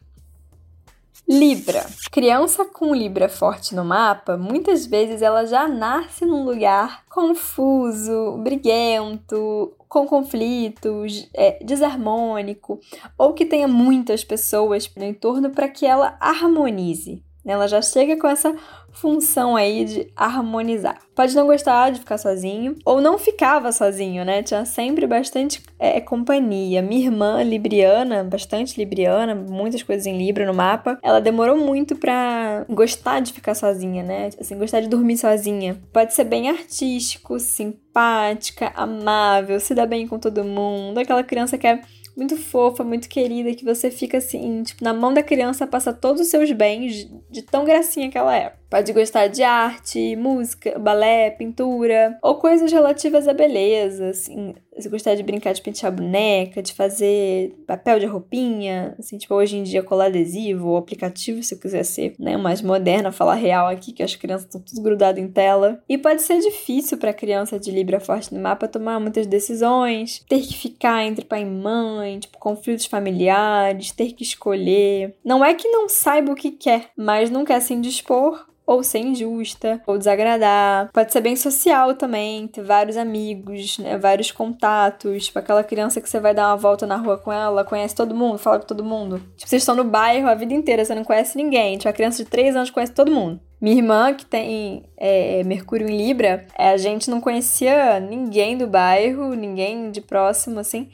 Libra. 1.26 1.87
Criança 2.12 2.66
com 2.66 2.94
Libra 2.94 3.30
forte 3.30 3.74
no 3.74 3.82
mapa, 3.82 4.37
muitas 4.37 4.84
vezes 4.84 5.22
ela 5.22 5.46
já 5.46 5.66
nasce 5.66 6.26
num 6.26 6.44
lugar 6.44 7.02
confuso, 7.08 8.37
briguento, 8.42 9.74
com 9.88 10.06
conflitos, 10.06 11.26
é, 11.32 11.64
desarmônico, 11.64 12.78
ou 13.16 13.32
que 13.32 13.46
tenha 13.46 13.66
muitas 13.66 14.22
pessoas 14.22 14.90
no 14.94 15.04
entorno 15.04 15.50
para 15.50 15.68
que 15.68 15.87
ela 15.87 16.16
harmonize. 16.20 17.22
Ela 17.44 17.68
já 17.68 17.83
chega 17.83 18.18
com 18.18 18.26
essa 18.26 18.54
função 18.94 19.57
aí 19.57 19.85
de 19.85 20.12
harmonizar. 20.16 20.98
Pode 21.14 21.35
não 21.35 21.46
gostar 21.46 21.90
de 21.90 22.00
ficar 22.00 22.16
sozinho, 22.16 22.76
ou 22.85 23.00
não 23.00 23.18
ficava 23.18 23.70
sozinho, 23.72 24.24
né? 24.24 24.42
Tinha 24.42 24.64
sempre 24.64 25.07
bastante 25.07 25.62
é, 25.78 26.00
companhia. 26.00 26.80
Minha 26.80 27.07
irmã, 27.07 27.42
libriana, 27.42 28.24
bastante 28.24 28.78
libriana, 28.78 29.35
muitas 29.35 29.83
coisas 29.83 30.07
em 30.07 30.16
Libra 30.16 30.46
no 30.46 30.54
mapa, 30.54 30.98
ela 31.02 31.20
demorou 31.20 31.57
muito 31.57 31.96
pra 31.96 32.64
gostar 32.68 33.20
de 33.20 33.33
ficar 33.33 33.54
sozinha, 33.54 34.02
né? 34.02 34.30
Assim, 34.40 34.57
gostar 34.57 34.80
de 34.80 34.88
dormir 34.88 35.18
sozinha. 35.18 35.76
Pode 35.92 36.14
ser 36.14 36.24
bem 36.24 36.48
artístico, 36.48 37.38
simpática, 37.38 38.72
amável, 38.74 39.59
se 39.61 39.74
dá 39.74 39.87
bem 39.87 40.07
com 40.07 40.18
todo 40.18 40.44
mundo, 40.44 40.98
aquela 40.98 41.22
criança 41.22 41.59
que 41.59 41.66
é 41.66 41.80
muito 42.16 42.37
fofa, 42.37 42.85
muito 42.85 43.09
querida, 43.09 43.55
que 43.55 43.64
você 43.64 43.90
fica 43.90 44.18
assim, 44.18 44.62
tipo, 44.62 44.85
na 44.85 44.94
mão 44.94 45.12
da 45.12 45.22
criança 45.22 45.66
passa 45.66 45.92
todos 45.92 46.20
os 46.22 46.29
seus 46.29 46.50
bens 46.53 47.09
de 47.31 47.42
tão 47.42 47.64
gracinha 47.64 48.11
que 48.11 48.16
ela 48.16 48.37
é. 48.37 48.55
Pode 48.70 48.92
gostar 48.92 49.29
de 49.29 49.42
arte, 49.42 50.16
música, 50.16 50.79
balé, 50.79 51.31
pintura 51.31 52.18
ou 52.22 52.37
coisas 52.37 52.72
relativas 52.72 53.29
à 53.29 53.33
beleza, 53.33 54.09
assim, 54.09 54.55
se 54.78 54.88
gostar 54.88 55.14
de 55.14 55.22
brincar 55.22 55.52
de 55.52 55.62
pentear 55.62 55.92
boneca, 55.92 56.62
de 56.62 56.72
fazer 56.72 57.54
papel 57.66 57.98
de 57.98 58.06
roupinha, 58.06 58.94
assim, 58.98 59.18
tipo, 59.18 59.34
hoje 59.34 59.56
em 59.56 59.62
dia 59.62 59.82
colar 59.82 60.06
adesivo 60.06 60.68
ou 60.68 60.76
aplicativo, 60.76 61.42
se 61.42 61.58
quiser 61.58 61.84
ser, 61.84 62.14
né, 62.18 62.37
mais 62.37 62.62
moderna, 62.62 63.12
falar 63.12 63.34
real 63.34 63.68
aqui, 63.68 63.92
que 63.92 64.02
as 64.02 64.16
crianças 64.16 64.46
estão 64.46 64.60
tudo 64.60 64.82
grudadas 64.82 65.22
em 65.22 65.28
tela. 65.28 65.82
E 65.88 65.96
pode 65.96 66.22
ser 66.22 66.40
difícil 66.40 66.98
para 66.98 67.12
criança 67.12 67.58
de 67.58 67.70
Libra 67.70 68.00
forte 68.00 68.34
no 68.34 68.40
mapa 68.40 68.68
tomar 68.68 69.00
muitas 69.00 69.26
decisões, 69.26 70.24
ter 70.28 70.40
que 70.40 70.54
ficar 70.54 71.04
entre 71.04 71.24
pai 71.24 71.42
e 71.42 71.46
mãe, 71.46 72.18
tipo, 72.18 72.38
conflitos 72.38 72.87
familiares, 72.87 73.92
ter 73.92 74.12
que 74.12 74.22
escolher. 74.22 75.16
Não 75.24 75.44
é 75.44 75.54
que 75.54 75.68
não 75.68 75.88
saiba 75.88 76.32
o 76.32 76.37
que 76.37 76.50
quer, 76.50 76.90
mas 76.96 77.30
não 77.30 77.44
quer 77.44 77.60
se 77.60 77.74
indispor 77.74 78.46
ou 78.66 78.83
ser 78.83 78.98
injusta, 78.98 79.81
ou 79.87 79.98
desagradar. 79.98 80.90
Pode 80.92 81.12
ser 81.12 81.20
bem 81.20 81.37
social 81.37 81.94
também, 81.94 82.46
ter 82.46 82.62
vários 82.62 82.96
amigos, 82.96 83.79
né, 83.79 83.98
vários 83.98 84.31
contatos. 84.31 85.27
Tipo, 85.27 85.38
aquela 85.38 85.62
criança 85.62 86.00
que 86.00 86.09
você 86.09 86.20
vai 86.20 86.35
dar 86.35 86.48
uma 86.48 86.57
volta 86.57 86.87
na 86.87 86.96
rua 86.96 87.18
com 87.18 87.33
ela, 87.33 87.64
conhece 87.64 87.94
todo 87.94 88.14
mundo, 88.14 88.38
fala 88.38 88.61
com 88.61 88.66
todo 88.66 88.85
mundo. 88.85 89.18
Tipo, 89.37 89.48
vocês 89.48 89.62
estão 89.62 89.74
no 89.74 89.85
bairro 89.85 90.29
a 90.29 90.35
vida 90.35 90.55
inteira, 90.55 90.85
você 90.85 90.94
não 90.94 91.05
conhece 91.05 91.37
ninguém. 91.37 91.77
Tipo, 91.77 91.88
a 91.88 91.92
criança 91.92 92.24
de 92.24 92.31
3 92.31 92.57
anos 92.57 92.70
conhece 92.70 92.92
todo 92.92 93.11
mundo. 93.11 93.40
Minha 93.61 93.77
irmã, 93.77 94.12
que 94.12 94.27
tem 94.27 94.85
é, 94.96 95.42
Mercúrio 95.44 95.88
em 95.88 95.96
Libra, 95.96 96.46
a 96.59 96.77
gente 96.77 97.09
não 97.09 97.20
conhecia 97.20 97.98
ninguém 97.98 98.59
do 98.59 98.66
bairro, 98.66 99.35
ninguém 99.35 99.90
de 99.90 100.00
próximo, 100.00 100.61
assim 100.61 100.90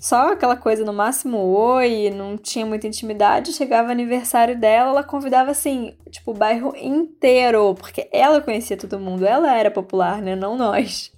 só 0.00 0.32
aquela 0.32 0.56
coisa 0.56 0.82
no 0.82 0.94
máximo 0.94 1.36
oi, 1.36 2.08
não 2.08 2.38
tinha 2.38 2.64
muita 2.64 2.86
intimidade. 2.86 3.52
Chegava 3.52 3.92
aniversário 3.92 4.58
dela, 4.58 4.92
ela 4.92 5.04
convidava 5.04 5.50
assim, 5.50 5.94
tipo, 6.10 6.30
o 6.30 6.34
bairro 6.34 6.74
inteiro, 6.74 7.74
porque 7.74 8.08
ela 8.10 8.40
conhecia 8.40 8.78
todo 8.78 8.98
mundo, 8.98 9.26
ela 9.26 9.54
era 9.54 9.70
popular, 9.70 10.22
né? 10.22 10.34
Não 10.34 10.56
nós. 10.56 11.12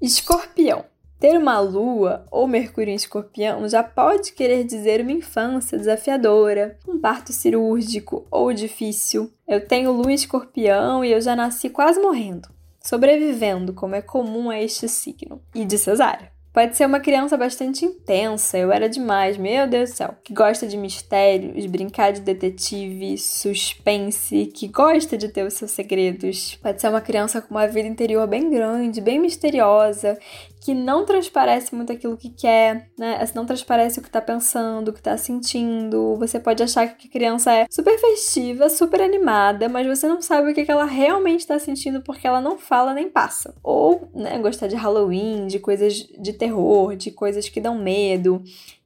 Escorpião. 0.00 0.84
Ter 1.18 1.36
uma 1.38 1.58
lua 1.58 2.24
ou 2.30 2.46
Mercúrio 2.46 2.92
em 2.92 2.94
escorpião 2.94 3.68
já 3.68 3.82
pode 3.82 4.32
querer 4.32 4.62
dizer 4.62 5.00
uma 5.00 5.12
infância 5.12 5.76
desafiadora, 5.76 6.78
um 6.86 7.00
parto 7.00 7.32
cirúrgico 7.32 8.26
ou 8.30 8.52
difícil. 8.52 9.32
Eu 9.48 9.66
tenho 9.66 9.90
lua 9.90 10.12
em 10.12 10.14
escorpião 10.14 11.04
e 11.04 11.10
eu 11.10 11.20
já 11.20 11.34
nasci 11.34 11.68
quase 11.68 11.98
morrendo, 12.00 12.48
sobrevivendo, 12.80 13.72
como 13.72 13.94
é 13.96 14.02
comum 14.02 14.50
a 14.50 14.60
este 14.60 14.86
signo, 14.86 15.40
e 15.54 15.64
de 15.64 15.78
cesárea. 15.78 16.33
Pode 16.54 16.76
ser 16.76 16.86
uma 16.86 17.00
criança 17.00 17.36
bastante 17.36 17.84
intensa, 17.84 18.56
eu 18.56 18.70
era 18.70 18.88
demais, 18.88 19.36
meu 19.36 19.66
Deus 19.66 19.90
do 19.90 19.96
céu. 19.96 20.14
Que 20.22 20.32
gosta 20.32 20.68
de 20.68 20.76
mistérios, 20.76 21.66
brincar 21.66 22.12
de 22.12 22.20
detetive, 22.20 23.18
suspense, 23.18 24.46
que 24.54 24.68
gosta 24.68 25.18
de 25.18 25.26
ter 25.28 25.44
os 25.44 25.54
seus 25.54 25.72
segredos. 25.72 26.54
Pode 26.62 26.80
ser 26.80 26.90
uma 26.90 27.00
criança 27.00 27.42
com 27.42 27.52
uma 27.52 27.66
vida 27.66 27.88
interior 27.88 28.28
bem 28.28 28.48
grande, 28.48 29.00
bem 29.00 29.18
misteriosa, 29.18 30.16
que 30.64 30.72
não 30.72 31.04
transparece 31.04 31.74
muito 31.74 31.92
aquilo 31.92 32.16
que 32.16 32.30
quer, 32.30 32.88
né? 32.98 33.18
Assim, 33.20 33.34
não 33.34 33.44
transparece 33.44 34.00
o 34.00 34.02
que 34.02 34.08
tá 34.08 34.22
pensando, 34.22 34.88
o 34.88 34.92
que 34.94 35.02
tá 35.02 35.14
sentindo. 35.18 36.16
Você 36.16 36.40
pode 36.40 36.62
achar 36.62 36.88
que 36.88 37.06
a 37.06 37.10
criança 37.10 37.52
é 37.52 37.66
super 37.70 37.98
festiva, 37.98 38.70
super 38.70 39.02
animada, 39.02 39.68
mas 39.68 39.86
você 39.86 40.08
não 40.08 40.22
sabe 40.22 40.50
o 40.50 40.54
que 40.54 40.64
ela 40.66 40.86
realmente 40.86 41.46
tá 41.46 41.58
sentindo 41.58 42.00
porque 42.00 42.26
ela 42.26 42.40
não 42.40 42.56
fala 42.56 42.94
nem 42.94 43.10
passa. 43.10 43.54
Ou, 43.62 44.08
né, 44.14 44.38
gostar 44.38 44.66
de 44.66 44.74
Halloween, 44.74 45.46
de 45.46 45.58
coisas 45.58 45.96
de 45.96 46.32
terror, 46.32 46.96
de 46.96 47.10
coisas 47.10 47.46
que 47.46 47.60
dão 47.60 47.78
medo 47.78 48.42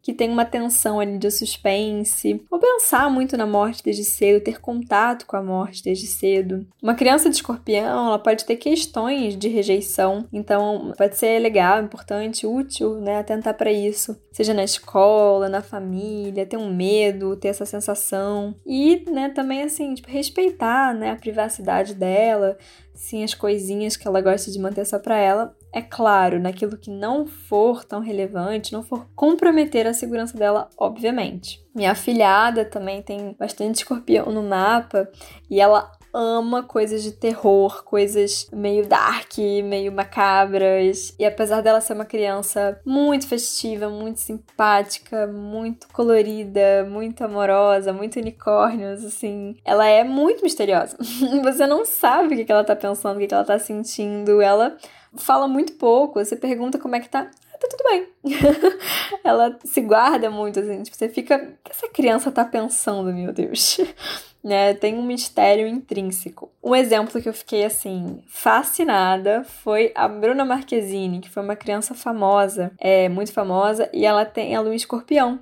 que 0.09 0.15
tem 0.15 0.31
uma 0.31 0.47
tensão 0.47 0.99
ali 0.99 1.19
de 1.19 1.31
suspense, 1.31 2.43
ou 2.51 2.59
pensar 2.59 3.11
muito 3.11 3.37
na 3.37 3.47
morte 3.47 3.85
desde 3.85 4.05
cedo, 4.05 4.43
ter 4.43 4.59
contato 4.59 5.27
com 5.27 5.37
a 5.37 5.43
morte 5.43 5.83
desde 5.83 6.07
cedo. 6.07 6.67
Uma 6.83 6.95
criança 6.95 7.29
de 7.29 7.37
escorpião, 7.37 8.07
ela 8.07 8.19
pode 8.19 8.47
ter 8.47 8.57
questões 8.57 9.37
de 9.37 9.49
rejeição, 9.49 10.27
então 10.33 10.95
pode 10.97 11.15
ser 11.19 11.39
legal, 11.41 11.83
importante, 11.83 12.47
útil, 12.47 12.95
né, 13.03 13.19
atentar 13.19 13.53
para 13.53 13.71
isso, 13.71 14.19
seja 14.39 14.55
na 14.55 14.63
escola, 14.63 15.49
na 15.49 15.61
família, 15.61 16.47
ter 16.47 16.57
um 16.57 16.73
medo, 16.73 17.35
ter 17.35 17.49
essa 17.49 17.67
sensação 17.67 18.55
e, 18.65 19.05
né, 19.11 19.31
também 19.31 19.63
assim, 19.63 19.95
tipo, 19.95 20.09
respeitar, 20.09 20.95
né, 20.95 21.11
a 21.11 21.17
privacidade 21.17 21.93
dela, 21.93 22.57
sim 22.95 23.25
as 23.25 23.35
coisinhas 23.35 23.97
que 23.97 24.07
ela 24.07 24.21
gosta 24.21 24.49
de 24.53 24.59
manter 24.61 24.85
só 24.85 25.01
para 25.01 25.19
ela. 25.19 25.57
É 25.73 25.83
claro, 25.83 26.39
naquilo 26.39 26.77
que 26.77 26.89
não 26.89 27.27
for 27.27 27.85
tão 27.85 27.99
relevante, 27.99 28.73
não 28.73 28.85
for 28.85 29.09
comprometer 29.17 29.89
a 29.89 29.93
segurança 29.93 30.39
dela, 30.39 30.71
obviamente. 30.79 31.61
Minha 31.75 31.91
afilhada 31.91 32.65
também 32.65 33.03
tem 33.03 33.35
bastante 33.37 33.79
escorpião 33.79 34.27
no 34.27 34.45
mapa 34.45 35.11
e 35.51 35.61
ela 35.61 35.98
ama 36.19 36.65
coisas 36.65 37.05
de 37.05 37.13
terror, 37.13 37.85
coisas 37.85 38.49
meio 38.53 38.89
dark, 38.89 39.39
meio 39.39 39.93
macabras. 39.93 41.15
E 41.17 41.25
apesar 41.25 41.61
dela 41.61 41.81
ser 41.81 41.93
uma 41.93 42.05
criança 42.05 42.81
muito 42.85 43.29
festiva, 43.29 43.89
muito 43.89 44.19
simpática, 44.19 45.29
muito 45.29 45.87
colorida, 45.93 46.85
muito 46.91 47.23
amorosa, 47.23 47.93
muito 47.93 48.19
unicórnios, 48.19 49.05
assim, 49.05 49.57
ela 49.65 49.87
é 49.87 50.03
muito 50.03 50.43
misteriosa. 50.43 50.97
Você 51.45 51.67
não 51.69 51.85
sabe 51.85 52.35
o 52.35 52.45
que 52.45 52.51
ela 52.51 52.65
tá 52.65 52.75
pensando, 52.75 53.17
o 53.17 53.27
que 53.27 53.33
ela 53.33 53.45
tá 53.45 53.59
sentindo. 53.61 54.43
Ela 54.43 54.77
fala 55.17 55.47
muito 55.47 55.75
pouco, 55.75 56.23
você 56.23 56.37
pergunta 56.37 56.79
como 56.79 56.97
é 56.97 57.01
que 57.01 57.09
tá 57.09 57.31
tá 57.59 57.69
tudo 57.69 57.85
bem. 57.91 58.09
ela 59.25 59.59
se 59.65 59.81
guarda 59.81 60.31
muito, 60.31 60.61
assim, 60.61 60.83
tipo, 60.83 60.97
você 60.97 61.09
fica. 61.09 61.37
O 61.37 61.65
que 61.65 61.73
essa 61.73 61.89
criança 61.89 62.31
tá 62.31 62.45
pensando, 62.45 63.13
meu 63.13 63.33
Deus? 63.33 63.79
né? 64.43 64.75
Tem 64.75 64.95
um 64.97 65.03
mistério 65.03 65.67
intrínseco. 65.67 66.51
Um 66.63 66.75
exemplo 66.75 67.21
que 67.21 67.29
eu 67.29 67.33
fiquei 67.33 67.65
assim 67.65 68.23
fascinada 68.27 69.45
foi 69.45 69.93
a 69.95 70.07
Bruna 70.09 70.45
Marquezine, 70.45 71.21
que 71.21 71.31
foi 71.31 71.43
uma 71.43 71.57
criança 71.57 71.95
famosa, 71.95 72.73
é 72.79 73.09
muito 73.09 73.33
famosa, 73.33 73.89
e 73.93 74.05
ela 74.05 74.25
tem 74.25 74.55
a 74.55 74.61
lua 74.61 74.75
escorpião. 74.75 75.41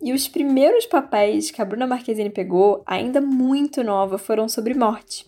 E 0.00 0.12
os 0.12 0.26
primeiros 0.26 0.84
papéis 0.86 1.50
que 1.50 1.62
a 1.62 1.64
Bruna 1.64 1.86
Marquezine 1.86 2.30
pegou, 2.30 2.82
ainda 2.84 3.20
muito 3.20 3.84
nova, 3.84 4.18
foram 4.18 4.48
sobre 4.48 4.74
morte. 4.74 5.24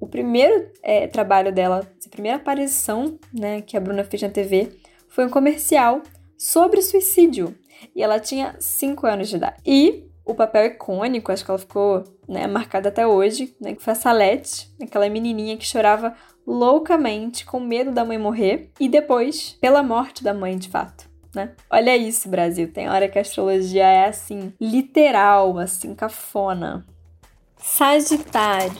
O 0.00 0.06
primeiro 0.06 0.70
é, 0.82 1.06
trabalho 1.06 1.52
dela, 1.52 1.88
a 2.04 2.08
primeira 2.10 2.36
aparição 2.36 3.18
né, 3.32 3.62
que 3.62 3.76
a 3.76 3.80
Bruna 3.80 4.04
fez 4.04 4.22
na 4.22 4.28
TV, 4.28 4.70
foi 5.08 5.24
um 5.24 5.30
comercial 5.30 6.02
sobre 6.36 6.82
suicídio. 6.82 7.56
E 7.94 8.02
ela 8.02 8.20
tinha 8.20 8.54
5 8.58 9.06
anos 9.06 9.28
de 9.28 9.36
idade. 9.36 9.56
E 9.64 10.07
o 10.28 10.34
papel 10.34 10.66
icônico, 10.66 11.32
acho 11.32 11.42
que 11.42 11.50
ela 11.50 11.58
ficou 11.58 12.04
né, 12.28 12.46
marcada 12.46 12.90
até 12.90 13.06
hoje, 13.06 13.56
né, 13.58 13.74
que 13.74 13.82
foi 13.82 13.94
a 13.94 13.96
Salete, 13.96 14.70
aquela 14.80 15.08
menininha 15.08 15.56
que 15.56 15.64
chorava 15.64 16.14
loucamente 16.46 17.46
com 17.46 17.58
medo 17.58 17.90
da 17.90 18.04
mãe 18.04 18.18
morrer 18.18 18.70
e 18.78 18.88
depois 18.90 19.56
pela 19.58 19.82
morte 19.82 20.22
da 20.22 20.34
mãe 20.34 20.58
de 20.58 20.68
fato. 20.68 21.08
Né? 21.34 21.52
Olha 21.70 21.96
isso, 21.96 22.28
Brasil. 22.28 22.70
Tem 22.70 22.90
hora 22.90 23.08
que 23.08 23.18
a 23.18 23.22
astrologia 23.22 23.86
é 23.86 24.06
assim, 24.06 24.52
literal, 24.60 25.58
assim, 25.58 25.94
cafona. 25.94 26.86
Sagitário. 27.56 28.72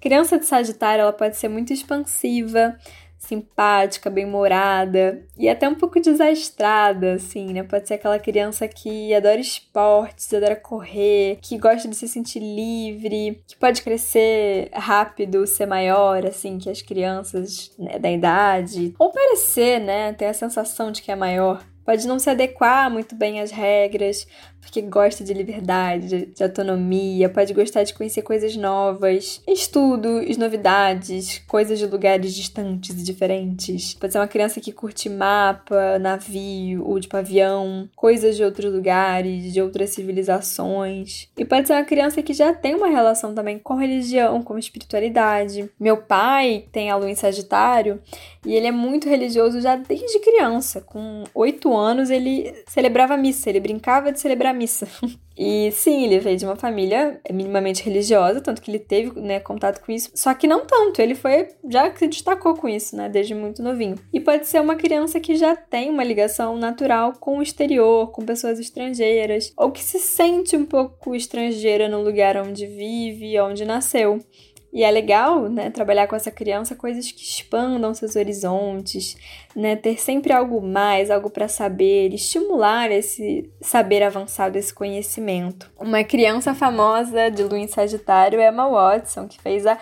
Criança 0.00 0.38
de 0.38 0.46
Sagitário, 0.46 1.02
ela 1.02 1.12
pode 1.12 1.36
ser 1.36 1.48
muito 1.48 1.72
expansiva, 1.72 2.78
simpática, 3.24 4.10
bem-humorada 4.10 5.24
e 5.36 5.48
até 5.48 5.68
um 5.68 5.74
pouco 5.74 6.00
desastrada, 6.00 7.14
assim, 7.14 7.52
né? 7.52 7.62
Pode 7.62 7.88
ser 7.88 7.94
aquela 7.94 8.18
criança 8.18 8.68
que 8.68 9.14
adora 9.14 9.40
esportes, 9.40 10.32
adora 10.32 10.56
correr, 10.56 11.38
que 11.40 11.58
gosta 11.58 11.88
de 11.88 11.96
se 11.96 12.08
sentir 12.08 12.40
livre, 12.40 13.42
que 13.46 13.56
pode 13.56 13.82
crescer 13.82 14.70
rápido, 14.72 15.46
ser 15.46 15.66
maior, 15.66 16.26
assim, 16.26 16.58
que 16.58 16.70
as 16.70 16.82
crianças 16.82 17.74
né, 17.78 17.98
da 17.98 18.10
idade, 18.10 18.94
ou 18.98 19.10
parecer, 19.10 19.80
né? 19.80 20.12
Ter 20.12 20.26
a 20.26 20.34
sensação 20.34 20.92
de 20.92 21.02
que 21.02 21.10
é 21.10 21.16
maior. 21.16 21.64
Pode 21.84 22.06
não 22.06 22.18
se 22.18 22.30
adequar 22.30 22.90
muito 22.90 23.14
bem 23.14 23.40
às 23.40 23.50
regras, 23.50 24.26
porque 24.64 24.80
gosta 24.80 25.22
de 25.22 25.34
liberdade, 25.34 26.26
de, 26.26 26.42
autonomia, 26.42 27.28
pode 27.28 27.52
gostar 27.52 27.84
de 27.84 27.94
conhecer 27.94 28.22
coisas 28.22 28.56
novas, 28.56 29.42
estudos, 29.46 30.36
novidades, 30.36 31.38
coisas 31.46 31.78
de 31.78 31.86
lugares 31.86 32.34
distantes 32.34 32.98
e 32.98 33.04
diferentes. 33.04 33.94
Pode 33.94 34.12
ser 34.12 34.18
uma 34.18 34.26
criança 34.26 34.60
que 34.60 34.72
curte 34.72 35.08
mapa, 35.08 35.98
navio 35.98 36.84
ou 36.86 36.98
de 36.98 37.08
pavião, 37.08 37.88
coisas 37.94 38.36
de 38.36 38.42
outros 38.42 38.72
lugares, 38.72 39.52
de 39.52 39.60
outras 39.60 39.90
civilizações. 39.90 41.28
E 41.36 41.44
pode 41.44 41.66
ser 41.66 41.74
uma 41.74 41.84
criança 41.84 42.22
que 42.22 42.32
já 42.32 42.52
tem 42.52 42.74
uma 42.74 42.88
relação 42.88 43.34
também 43.34 43.58
com 43.58 43.74
religião, 43.74 44.42
com 44.42 44.58
espiritualidade. 44.58 45.70
Meu 45.78 45.98
pai 45.98 46.64
tem 46.72 46.90
a 46.90 46.96
lua 46.96 47.10
em 47.10 47.14
Sagitário 47.14 48.00
e 48.44 48.54
ele 48.54 48.66
é 48.66 48.72
muito 48.72 49.08
religioso 49.08 49.60
já 49.60 49.76
desde 49.76 50.18
criança. 50.20 50.80
Com 50.80 51.24
oito 51.34 51.74
anos 51.76 52.10
ele 52.10 52.54
celebrava 52.66 53.16
missa, 53.16 53.50
ele 53.50 53.60
brincava 53.60 54.12
de 54.12 54.20
celebrar 54.20 54.53
missa. 54.54 54.88
E 55.36 55.72
sim, 55.72 56.04
ele 56.04 56.20
veio 56.20 56.36
de 56.36 56.44
uma 56.44 56.54
família 56.54 57.20
minimamente 57.32 57.82
religiosa, 57.82 58.40
tanto 58.40 58.62
que 58.62 58.70
ele 58.70 58.78
teve 58.78 59.18
né, 59.20 59.40
contato 59.40 59.84
com 59.84 59.90
isso, 59.90 60.10
só 60.14 60.32
que 60.32 60.46
não 60.46 60.64
tanto, 60.64 61.02
ele 61.02 61.16
foi 61.16 61.48
já 61.68 61.92
se 61.96 62.06
destacou 62.06 62.54
com 62.54 62.68
isso, 62.68 62.94
né, 62.94 63.08
desde 63.08 63.34
muito 63.34 63.60
novinho. 63.60 63.96
E 64.12 64.20
pode 64.20 64.46
ser 64.46 64.60
uma 64.60 64.76
criança 64.76 65.18
que 65.18 65.34
já 65.34 65.56
tem 65.56 65.90
uma 65.90 66.04
ligação 66.04 66.56
natural 66.56 67.14
com 67.18 67.38
o 67.38 67.42
exterior, 67.42 68.12
com 68.12 68.24
pessoas 68.24 68.60
estrangeiras, 68.60 69.52
ou 69.56 69.72
que 69.72 69.82
se 69.82 69.98
sente 69.98 70.56
um 70.56 70.64
pouco 70.64 71.16
estrangeira 71.16 71.88
no 71.88 72.00
lugar 72.00 72.36
onde 72.36 72.66
vive, 72.66 73.40
onde 73.40 73.64
nasceu. 73.64 74.20
E 74.74 74.82
é 74.82 74.90
legal, 74.90 75.48
né, 75.48 75.70
trabalhar 75.70 76.08
com 76.08 76.16
essa 76.16 76.32
criança 76.32 76.74
coisas 76.74 77.12
que 77.12 77.22
expandam 77.22 77.94
seus 77.94 78.16
horizontes, 78.16 79.16
né, 79.54 79.76
ter 79.76 80.00
sempre 80.00 80.32
algo 80.32 80.60
mais, 80.60 81.12
algo 81.12 81.30
para 81.30 81.46
saber, 81.46 82.12
estimular 82.12 82.90
esse 82.90 83.48
saber 83.60 84.02
avançado, 84.02 84.58
esse 84.58 84.74
conhecimento. 84.74 85.70
Uma 85.78 86.02
criança 86.02 86.52
famosa 86.56 87.30
de 87.30 87.44
Lua 87.44 87.60
em 87.60 87.68
Sagitário 87.68 88.40
é 88.40 88.48
Emma 88.48 88.68
Watson, 88.68 89.28
que 89.28 89.40
fez 89.40 89.64
a 89.64 89.78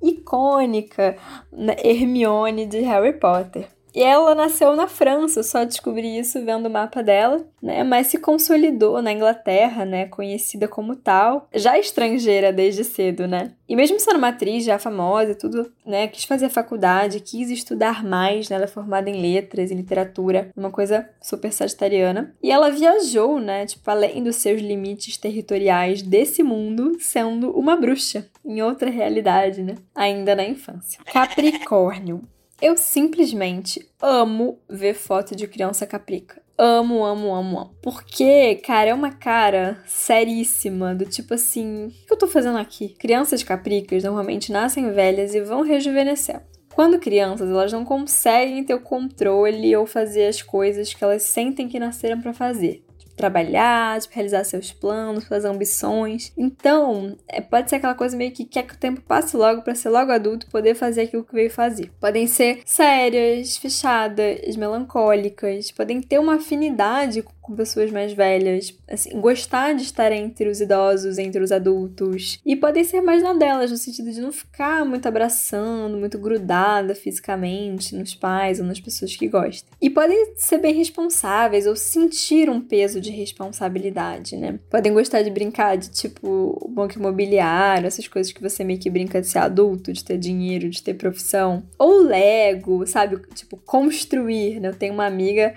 icônica 0.00 1.16
né, 1.52 1.74
Hermione 1.82 2.66
de 2.66 2.78
Harry 2.82 3.14
Potter. 3.14 3.75
E 3.96 4.02
ela 4.02 4.34
nasceu 4.34 4.76
na 4.76 4.86
França, 4.86 5.42
só 5.42 5.64
descobri 5.64 6.18
isso 6.18 6.44
vendo 6.44 6.66
o 6.66 6.70
mapa 6.70 7.02
dela, 7.02 7.42
né? 7.62 7.82
Mas 7.82 8.08
se 8.08 8.18
consolidou 8.18 9.00
na 9.00 9.10
Inglaterra, 9.10 9.86
né? 9.86 10.04
Conhecida 10.04 10.68
como 10.68 10.94
tal, 10.94 11.48
já 11.54 11.78
estrangeira 11.78 12.52
desde 12.52 12.84
cedo, 12.84 13.26
né? 13.26 13.52
E 13.66 13.74
mesmo 13.74 13.98
sendo 13.98 14.18
uma 14.18 14.28
atriz 14.28 14.66
já 14.66 14.78
famosa 14.78 15.32
e 15.32 15.34
tudo, 15.34 15.72
né? 15.86 16.08
Quis 16.08 16.24
fazer 16.24 16.50
faculdade, 16.50 17.20
quis 17.20 17.48
estudar 17.48 18.04
mais, 18.04 18.50
né? 18.50 18.56
Ela 18.56 18.66
é 18.66 18.68
formada 18.68 19.08
em 19.08 19.18
letras 19.18 19.70
e 19.70 19.74
literatura, 19.74 20.50
uma 20.54 20.70
coisa 20.70 21.08
super 21.22 21.50
sagitariana. 21.50 22.34
E 22.42 22.52
ela 22.52 22.68
viajou, 22.68 23.40
né? 23.40 23.64
Tipo, 23.64 23.90
além 23.90 24.22
dos 24.22 24.36
seus 24.36 24.60
limites 24.60 25.16
territoriais 25.16 26.02
desse 26.02 26.42
mundo, 26.42 26.98
sendo 27.00 27.50
uma 27.52 27.76
bruxa 27.76 28.28
em 28.44 28.60
outra 28.60 28.90
realidade, 28.90 29.62
né? 29.62 29.76
Ainda 29.94 30.36
na 30.36 30.44
infância. 30.44 31.00
Capricórnio. 31.06 32.20
Eu 32.60 32.74
simplesmente 32.76 33.86
amo 34.00 34.58
ver 34.68 34.94
foto 34.94 35.36
de 35.36 35.46
criança 35.46 35.86
caprica. 35.86 36.40
Amo, 36.56 37.04
amo, 37.04 37.34
amo, 37.34 37.58
amo. 37.58 37.76
Porque, 37.82 38.54
cara, 38.64 38.88
é 38.88 38.94
uma 38.94 39.10
cara 39.12 39.82
seríssima, 39.86 40.94
do 40.94 41.04
tipo 41.04 41.34
assim: 41.34 41.88
o 41.88 42.06
que 42.06 42.12
eu 42.14 42.16
tô 42.16 42.26
fazendo 42.26 42.56
aqui? 42.56 42.88
Crianças 42.98 43.42
capricas 43.42 44.04
normalmente 44.04 44.50
nascem 44.50 44.90
velhas 44.90 45.34
e 45.34 45.40
vão 45.42 45.60
rejuvenescer. 45.60 46.40
Quando 46.74 46.98
crianças, 46.98 47.50
elas 47.50 47.72
não 47.72 47.84
conseguem 47.84 48.64
ter 48.64 48.74
o 48.74 48.80
controle 48.80 49.76
ou 49.76 49.86
fazer 49.86 50.26
as 50.26 50.40
coisas 50.40 50.94
que 50.94 51.04
elas 51.04 51.24
sentem 51.24 51.68
que 51.68 51.78
nasceram 51.78 52.20
para 52.20 52.32
fazer 52.32 52.85
trabalhar, 53.16 54.00
tipo, 54.00 54.14
realizar 54.14 54.44
seus 54.44 54.72
planos, 54.72 55.24
suas 55.24 55.44
ambições. 55.44 56.32
Então, 56.36 57.16
é, 57.26 57.40
pode 57.40 57.70
ser 57.70 57.76
aquela 57.76 57.94
coisa 57.94 58.16
meio 58.16 58.32
que 58.32 58.44
quer 58.44 58.64
que 58.64 58.74
o 58.74 58.78
tempo 58.78 59.00
passe 59.00 59.36
logo 59.36 59.62
para 59.62 59.74
ser 59.74 59.88
logo 59.88 60.12
adulto 60.12 60.46
poder 60.48 60.74
fazer 60.74 61.02
aquilo 61.02 61.24
que 61.24 61.34
veio 61.34 61.50
fazer. 61.50 61.90
Podem 62.00 62.26
ser 62.26 62.60
sérias, 62.64 63.56
fechadas, 63.56 64.56
melancólicas, 64.56 65.70
podem 65.70 66.00
ter 66.00 66.18
uma 66.18 66.36
afinidade 66.36 67.22
com 67.46 67.54
pessoas 67.54 67.92
mais 67.92 68.12
velhas, 68.12 68.76
assim, 68.88 69.20
gostar 69.20 69.72
de 69.74 69.82
estar 69.82 70.10
entre 70.10 70.48
os 70.48 70.60
idosos, 70.60 71.16
entre 71.16 71.40
os 71.40 71.52
adultos, 71.52 72.40
e 72.44 72.56
podem 72.56 72.82
ser 72.82 73.00
mais 73.00 73.22
na 73.22 73.32
delas, 73.32 73.70
no 73.70 73.76
sentido 73.76 74.10
de 74.10 74.20
não 74.20 74.32
ficar 74.32 74.84
muito 74.84 75.06
abraçando, 75.06 75.96
muito 75.96 76.18
grudada 76.18 76.94
fisicamente 76.94 77.94
nos 77.94 78.14
pais 78.14 78.58
ou 78.58 78.66
nas 78.66 78.80
pessoas 78.80 79.14
que 79.14 79.28
gostam. 79.28 79.70
E 79.80 79.88
podem 79.88 80.34
ser 80.34 80.58
bem 80.58 80.74
responsáveis 80.74 81.66
ou 81.66 81.76
sentir 81.76 82.50
um 82.50 82.60
peso 82.60 83.00
de 83.00 83.10
responsabilidade, 83.10 84.36
né? 84.36 84.58
Podem 84.68 84.92
gostar 84.92 85.22
de 85.22 85.30
brincar 85.30 85.76
de 85.76 85.90
tipo 85.90 86.68
banco 86.74 86.98
imobiliário, 86.98 87.86
essas 87.86 88.08
coisas 88.08 88.32
que 88.32 88.42
você 88.42 88.64
meio 88.64 88.80
que 88.80 88.90
brinca 88.90 89.20
de 89.20 89.28
ser 89.28 89.38
adulto, 89.38 89.92
de 89.92 90.02
ter 90.02 90.18
dinheiro, 90.18 90.68
de 90.68 90.82
ter 90.82 90.94
profissão. 90.94 91.62
Ou 91.78 92.02
Lego, 92.02 92.84
sabe? 92.86 93.18
Tipo, 93.34 93.56
construir, 93.58 94.58
né? 94.58 94.68
Eu 94.68 94.74
tenho 94.74 94.94
uma 94.94 95.06
amiga 95.06 95.54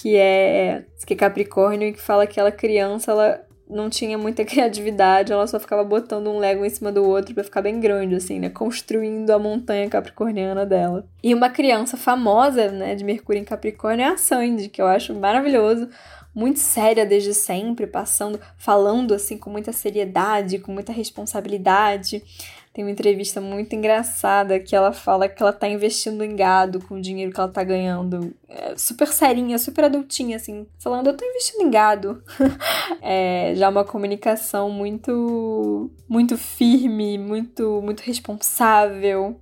que 0.00 0.16
é, 0.16 0.82
que 1.04 1.12
é 1.12 1.16
Capricórnio 1.16 1.88
e 1.88 1.92
que 1.92 2.00
fala 2.00 2.26
que 2.26 2.40
ela 2.40 2.50
criança, 2.50 3.12
ela 3.12 3.46
não 3.68 3.90
tinha 3.90 4.16
muita 4.16 4.44
criatividade, 4.46 5.30
ela 5.30 5.46
só 5.46 5.60
ficava 5.60 5.84
botando 5.84 6.28
um 6.28 6.38
Lego 6.38 6.64
em 6.64 6.70
cima 6.70 6.90
do 6.90 7.04
outro 7.04 7.34
para 7.34 7.44
ficar 7.44 7.60
bem 7.60 7.78
grande, 7.78 8.14
assim, 8.14 8.40
né? 8.40 8.48
Construindo 8.48 9.30
a 9.30 9.38
montanha 9.38 9.88
capricorniana 9.90 10.64
dela. 10.64 11.06
E 11.22 11.34
uma 11.34 11.50
criança 11.50 11.98
famosa, 11.98 12.70
né, 12.70 12.94
de 12.94 13.04
Mercúrio 13.04 13.42
em 13.42 13.44
Capricórnio 13.44 14.04
é 14.04 14.08
a 14.08 14.16
Sandy, 14.16 14.68
que 14.70 14.80
eu 14.80 14.86
acho 14.86 15.14
maravilhoso. 15.14 15.88
Muito 16.34 16.60
séria 16.60 17.04
desde 17.04 17.34
sempre, 17.34 17.86
passando, 17.86 18.40
falando 18.56 19.12
assim 19.12 19.36
com 19.36 19.50
muita 19.50 19.72
seriedade, 19.72 20.60
com 20.60 20.72
muita 20.72 20.92
responsabilidade. 20.92 22.22
Tem 22.72 22.84
uma 22.84 22.90
entrevista 22.92 23.40
muito 23.40 23.74
engraçada 23.74 24.60
que 24.60 24.76
ela 24.76 24.92
fala 24.92 25.28
que 25.28 25.42
ela 25.42 25.52
tá 25.52 25.66
investindo 25.68 26.22
em 26.22 26.36
gado 26.36 26.78
com 26.86 26.94
o 26.94 27.00
dinheiro 27.00 27.32
que 27.32 27.40
ela 27.40 27.48
tá 27.48 27.64
ganhando. 27.64 28.32
É 28.48 28.76
super 28.76 29.08
serinha, 29.08 29.58
super 29.58 29.86
adultinha, 29.86 30.36
assim, 30.36 30.64
falando, 30.78 31.08
eu 31.08 31.16
tô 31.16 31.24
investindo 31.24 31.62
em 31.62 31.70
gado. 31.70 32.22
é 33.02 33.54
já 33.56 33.68
uma 33.68 33.84
comunicação 33.84 34.70
muito, 34.70 35.90
muito 36.08 36.38
firme, 36.38 37.18
muito, 37.18 37.82
muito 37.82 38.00
responsável. 38.00 39.40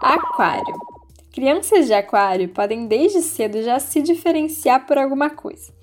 Aquário. 0.00 0.74
Crianças 1.34 1.86
de 1.86 1.92
aquário 1.92 2.48
podem 2.48 2.86
desde 2.86 3.20
cedo 3.20 3.62
já 3.62 3.78
se 3.78 4.00
diferenciar 4.00 4.86
por 4.86 4.96
alguma 4.96 5.28
coisa 5.28 5.76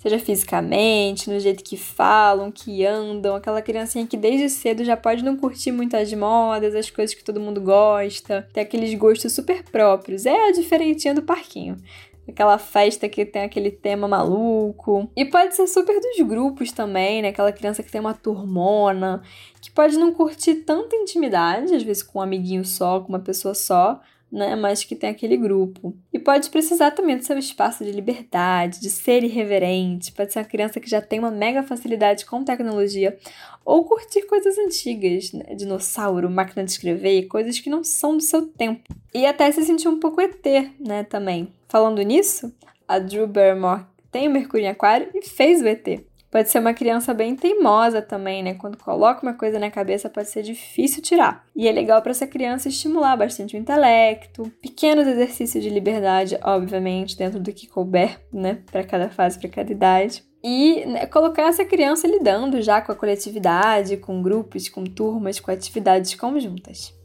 seja 0.00 0.18
fisicamente, 0.18 1.28
no 1.28 1.38
jeito 1.38 1.62
que 1.62 1.76
falam, 1.76 2.50
que 2.50 2.86
andam, 2.86 3.36
aquela 3.36 3.60
criancinha 3.60 4.06
que 4.06 4.16
desde 4.16 4.48
cedo 4.48 4.82
já 4.82 4.96
pode 4.96 5.22
não 5.22 5.36
curtir 5.36 5.72
muitas 5.72 6.10
modas, 6.14 6.74
as 6.74 6.90
coisas 6.90 7.14
que 7.14 7.22
todo 7.22 7.38
mundo 7.38 7.60
gosta, 7.60 8.48
ter 8.52 8.60
aqueles 8.60 8.94
gostos 8.94 9.32
super 9.32 9.62
próprios. 9.62 10.24
É 10.24 10.48
a 10.48 10.52
diferentinha 10.52 11.14
do 11.14 11.22
parquinho 11.22 11.76
aquela 12.28 12.58
festa 12.58 13.08
que 13.08 13.24
tem 13.24 13.42
aquele 13.42 13.70
tema 13.70 14.06
maluco. 14.06 15.10
E 15.16 15.24
pode 15.24 15.54
ser 15.54 15.66
super 15.66 16.00
dos 16.00 16.26
grupos 16.26 16.70
também, 16.70 17.22
né? 17.22 17.28
Aquela 17.28 17.50
criança 17.50 17.82
que 17.82 17.90
tem 17.90 18.00
uma 18.00 18.14
turmona, 18.14 19.22
que 19.60 19.70
pode 19.70 19.98
não 19.98 20.12
curtir 20.12 20.56
tanta 20.56 20.94
intimidade, 20.94 21.74
às 21.74 21.82
vezes 21.82 22.02
com 22.02 22.20
um 22.20 22.22
amiguinho 22.22 22.64
só, 22.64 23.00
com 23.00 23.08
uma 23.08 23.18
pessoa 23.18 23.52
só, 23.52 24.00
né, 24.30 24.54
mas 24.54 24.84
que 24.84 24.94
tem 24.94 25.10
aquele 25.10 25.36
grupo. 25.36 25.94
E 26.12 26.18
pode 26.18 26.48
precisar 26.50 26.92
também 26.92 27.16
do 27.16 27.24
seu 27.24 27.38
espaço 27.38 27.84
de 27.84 27.90
liberdade, 27.90 28.80
de 28.80 28.90
ser 28.90 29.24
irreverente, 29.24 30.12
pode 30.12 30.32
ser 30.32 30.40
uma 30.40 30.44
criança 30.44 30.80
que 30.80 30.88
já 30.88 31.00
tem 31.00 31.18
uma 31.18 31.30
mega 31.30 31.62
facilidade 31.62 32.24
com 32.24 32.44
tecnologia, 32.44 33.18
ou 33.64 33.84
curtir 33.84 34.22
coisas 34.22 34.56
antigas, 34.58 35.32
né, 35.32 35.54
dinossauro, 35.54 36.30
máquina 36.30 36.64
de 36.64 36.70
escrever, 36.70 37.26
coisas 37.26 37.58
que 37.58 37.70
não 37.70 37.82
são 37.82 38.16
do 38.16 38.22
seu 38.22 38.46
tempo. 38.46 38.94
E 39.14 39.26
até 39.26 39.50
se 39.50 39.62
sentir 39.64 39.88
um 39.88 39.98
pouco 39.98 40.20
ET, 40.20 40.44
né, 40.78 41.04
também. 41.04 41.52
Falando 41.68 42.02
nisso, 42.02 42.52
a 42.86 42.98
Drew 42.98 43.26
Barrymore 43.26 43.84
tem 44.10 44.28
o 44.28 44.30
Mercúrio 44.30 44.66
em 44.66 44.68
Aquário 44.68 45.08
e 45.14 45.22
fez 45.26 45.60
o 45.62 45.68
ET. 45.68 46.09
Pode 46.30 46.48
ser 46.48 46.60
uma 46.60 46.72
criança 46.72 47.12
bem 47.12 47.34
teimosa 47.34 48.00
também, 48.00 48.42
né? 48.42 48.54
Quando 48.54 48.78
coloca 48.78 49.22
uma 49.22 49.34
coisa 49.34 49.58
na 49.58 49.70
cabeça, 49.70 50.08
pode 50.08 50.28
ser 50.28 50.42
difícil 50.42 51.02
tirar. 51.02 51.44
E 51.56 51.66
é 51.66 51.72
legal 51.72 52.00
para 52.00 52.12
essa 52.12 52.26
criança 52.26 52.68
estimular 52.68 53.16
bastante 53.16 53.56
o 53.56 53.58
intelecto, 53.58 54.50
pequenos 54.62 55.08
exercícios 55.08 55.62
de 55.62 55.68
liberdade, 55.68 56.38
obviamente, 56.42 57.16
dentro 57.16 57.40
do 57.40 57.52
que 57.52 57.66
couber, 57.66 58.20
né? 58.32 58.62
Para 58.70 58.84
cada 58.84 59.08
fase, 59.08 59.40
para 59.40 59.48
cada 59.48 59.72
idade. 59.72 60.22
E 60.42 60.86
né, 60.86 61.04
colocar 61.06 61.48
essa 61.48 61.64
criança 61.64 62.06
lidando 62.06 62.62
já 62.62 62.80
com 62.80 62.92
a 62.92 62.96
coletividade, 62.96 63.96
com 63.96 64.22
grupos, 64.22 64.68
com 64.68 64.84
turmas, 64.84 65.40
com 65.40 65.50
atividades 65.50 66.14
conjuntas. 66.14 66.99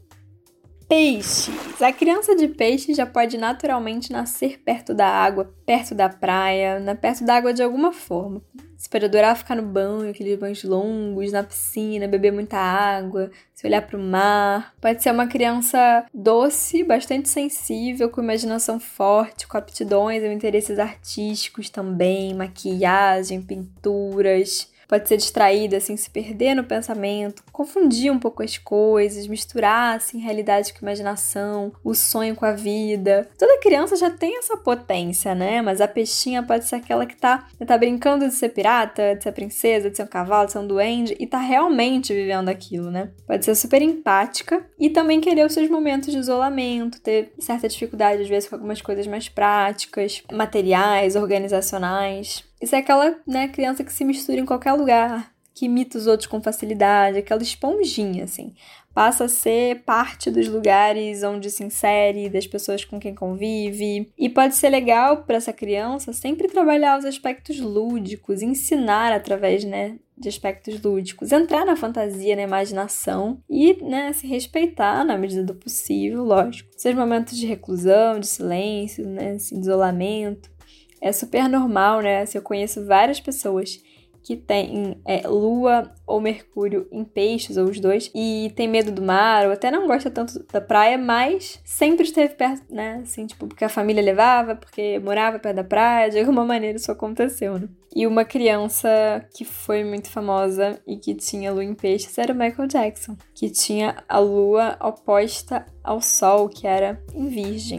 Peixes. 0.88 1.82
A 1.82 1.92
criança 1.92 2.36
de 2.36 2.46
peixe 2.46 2.94
já 2.94 3.04
pode 3.04 3.36
naturalmente 3.36 4.12
nascer 4.12 4.60
perto 4.60 4.94
da 4.94 5.06
água, 5.06 5.52
perto 5.66 5.96
da 5.96 6.08
praia, 6.08 6.78
né, 6.78 6.94
perto 6.94 7.24
da 7.24 7.34
água 7.34 7.52
de 7.52 7.60
alguma 7.60 7.92
forma. 7.92 8.40
Você 8.76 8.88
pode 8.88 9.06
adorar 9.06 9.36
ficar 9.36 9.56
no 9.56 9.62
banho, 9.62 10.10
aqueles 10.10 10.38
banhos 10.38 10.62
longos, 10.62 11.32
na 11.32 11.42
piscina, 11.42 12.06
beber 12.06 12.30
muita 12.30 12.56
água, 12.56 13.32
se 13.52 13.66
olhar 13.66 13.82
para 13.82 13.98
o 13.98 14.00
mar. 14.00 14.74
Pode 14.80 15.02
ser 15.02 15.10
uma 15.10 15.26
criança 15.26 16.06
doce, 16.14 16.84
bastante 16.84 17.28
sensível, 17.28 18.08
com 18.08 18.22
imaginação 18.22 18.78
forte, 18.78 19.48
com 19.48 19.58
aptidões 19.58 20.22
ou 20.22 20.30
interesses 20.30 20.78
artísticos 20.78 21.68
também, 21.68 22.32
maquiagem, 22.32 23.42
pinturas 23.42 24.70
pode 24.88 25.08
ser 25.08 25.16
distraída, 25.16 25.76
assim, 25.76 25.96
se 25.96 26.08
perder 26.08 26.54
no 26.54 26.64
pensamento, 26.64 27.42
confundir 27.52 28.10
um 28.12 28.18
pouco 28.18 28.42
as 28.42 28.58
coisas, 28.58 29.26
misturar, 29.26 29.96
assim, 29.96 30.18
realidade 30.18 30.72
com 30.72 30.84
imaginação, 30.84 31.72
o 31.82 31.94
sonho 31.94 32.36
com 32.36 32.44
a 32.44 32.52
vida. 32.52 33.28
Toda 33.38 33.60
criança 33.60 33.96
já 33.96 34.10
tem 34.10 34.38
essa 34.38 34.56
potência, 34.56 35.34
né? 35.34 35.60
Mas 35.62 35.80
a 35.80 35.88
peixinha 35.88 36.42
pode 36.42 36.66
ser 36.66 36.76
aquela 36.76 37.06
que 37.06 37.16
tá, 37.16 37.46
tá 37.66 37.78
brincando 37.78 38.26
de 38.26 38.34
ser 38.34 38.50
pirata, 38.50 39.14
de 39.14 39.22
ser 39.22 39.32
princesa, 39.32 39.90
de 39.90 39.96
ser 39.96 40.04
um 40.04 40.08
cavalo, 40.08 40.46
de 40.46 40.52
ser 40.52 40.58
um 40.58 40.66
duende 40.66 41.16
e 41.18 41.26
tá 41.26 41.38
realmente 41.38 42.14
vivendo 42.14 42.48
aquilo, 42.48 42.90
né? 42.90 43.10
Pode 43.26 43.44
ser 43.44 43.54
super 43.54 43.82
empática 43.82 44.64
e 44.78 44.90
também 44.90 45.20
querer 45.20 45.44
os 45.44 45.52
seus 45.52 45.68
momentos 45.68 46.12
de 46.12 46.18
isolamento, 46.18 47.00
ter 47.00 47.32
certa 47.38 47.68
dificuldade, 47.68 48.22
às 48.22 48.28
vezes, 48.28 48.48
com 48.48 48.54
algumas 48.54 48.80
coisas 48.80 49.06
mais 49.06 49.28
práticas, 49.28 50.22
materiais, 50.32 51.16
organizacionais. 51.16 52.44
Isso 52.60 52.74
é 52.74 52.78
aquela 52.78 53.16
né, 53.26 53.48
criança 53.48 53.84
que 53.84 53.92
se 53.92 54.04
mistura 54.04 54.40
em 54.40 54.46
qualquer 54.46 54.72
lugar, 54.72 55.32
que 55.54 55.66
imita 55.66 55.98
os 55.98 56.06
outros 56.06 56.26
com 56.26 56.40
facilidade, 56.40 57.18
aquela 57.18 57.42
esponjinha, 57.42 58.24
assim. 58.24 58.54
Passa 58.94 59.24
a 59.24 59.28
ser 59.28 59.82
parte 59.84 60.30
dos 60.30 60.48
lugares 60.48 61.22
onde 61.22 61.50
se 61.50 61.62
insere, 61.62 62.30
das 62.30 62.46
pessoas 62.46 62.82
com 62.82 62.98
quem 62.98 63.14
convive. 63.14 64.10
E 64.16 64.28
pode 64.28 64.54
ser 64.54 64.70
legal 64.70 65.24
para 65.24 65.36
essa 65.36 65.52
criança 65.52 66.14
sempre 66.14 66.48
trabalhar 66.48 66.98
os 66.98 67.04
aspectos 67.04 67.60
lúdicos, 67.60 68.40
ensinar 68.40 69.12
através 69.12 69.64
né, 69.64 69.98
de 70.16 70.30
aspectos 70.30 70.80
lúdicos, 70.80 71.30
entrar 71.30 71.66
na 71.66 71.76
fantasia, 71.76 72.34
na 72.36 72.42
imaginação 72.42 73.38
e, 73.50 73.82
né, 73.82 74.14
se 74.14 74.26
respeitar 74.26 75.04
na 75.04 75.18
medida 75.18 75.44
do 75.44 75.54
possível, 75.54 76.24
lógico. 76.24 76.70
Seus 76.76 76.94
momentos 76.94 77.36
de 77.36 77.46
reclusão, 77.46 78.18
de 78.18 78.26
silêncio, 78.26 79.06
né, 79.06 79.32
assim, 79.32 79.56
de 79.56 79.66
isolamento. 79.66 80.55
É 81.00 81.12
super 81.12 81.48
normal, 81.48 82.00
né? 82.00 82.22
Assim, 82.22 82.38
eu 82.38 82.42
conheço 82.42 82.84
várias 82.84 83.20
pessoas 83.20 83.82
que 84.26 84.36
tem 84.36 85.00
é, 85.06 85.24
Lua 85.28 85.92
ou 86.04 86.20
Mercúrio 86.20 86.88
em 86.90 87.04
peixes, 87.04 87.56
ou 87.56 87.66
os 87.66 87.78
dois, 87.78 88.10
e 88.12 88.52
tem 88.56 88.66
medo 88.66 88.90
do 88.90 89.00
mar, 89.00 89.46
ou 89.46 89.52
até 89.52 89.70
não 89.70 89.86
gosta 89.86 90.10
tanto 90.10 90.44
da 90.52 90.60
praia, 90.60 90.98
mas 90.98 91.60
sempre 91.64 92.04
esteve 92.04 92.34
perto, 92.34 92.64
né? 92.68 93.02
Assim, 93.04 93.24
tipo, 93.24 93.46
porque 93.46 93.64
a 93.64 93.68
família 93.68 94.02
levava, 94.02 94.56
porque 94.56 94.98
morava 94.98 95.38
perto 95.38 95.54
da 95.54 95.62
praia, 95.62 96.10
de 96.10 96.18
alguma 96.18 96.42
maneira 96.44 96.76
isso 96.76 96.90
aconteceu, 96.90 97.56
né? 97.56 97.68
E 97.94 98.04
uma 98.04 98.24
criança 98.24 99.24
que 99.32 99.44
foi 99.44 99.84
muito 99.84 100.10
famosa 100.10 100.80
e 100.84 100.96
que 100.96 101.14
tinha 101.14 101.52
lua 101.52 101.64
em 101.64 101.72
peixes 101.72 102.18
era 102.18 102.32
o 102.32 102.36
Michael 102.36 102.66
Jackson, 102.66 103.16
que 103.32 103.48
tinha 103.48 104.02
a 104.08 104.18
lua 104.18 104.76
oposta 104.82 105.64
ao 105.84 106.02
sol, 106.02 106.48
que 106.48 106.66
era 106.66 107.00
em 107.14 107.28
virgem. 107.28 107.78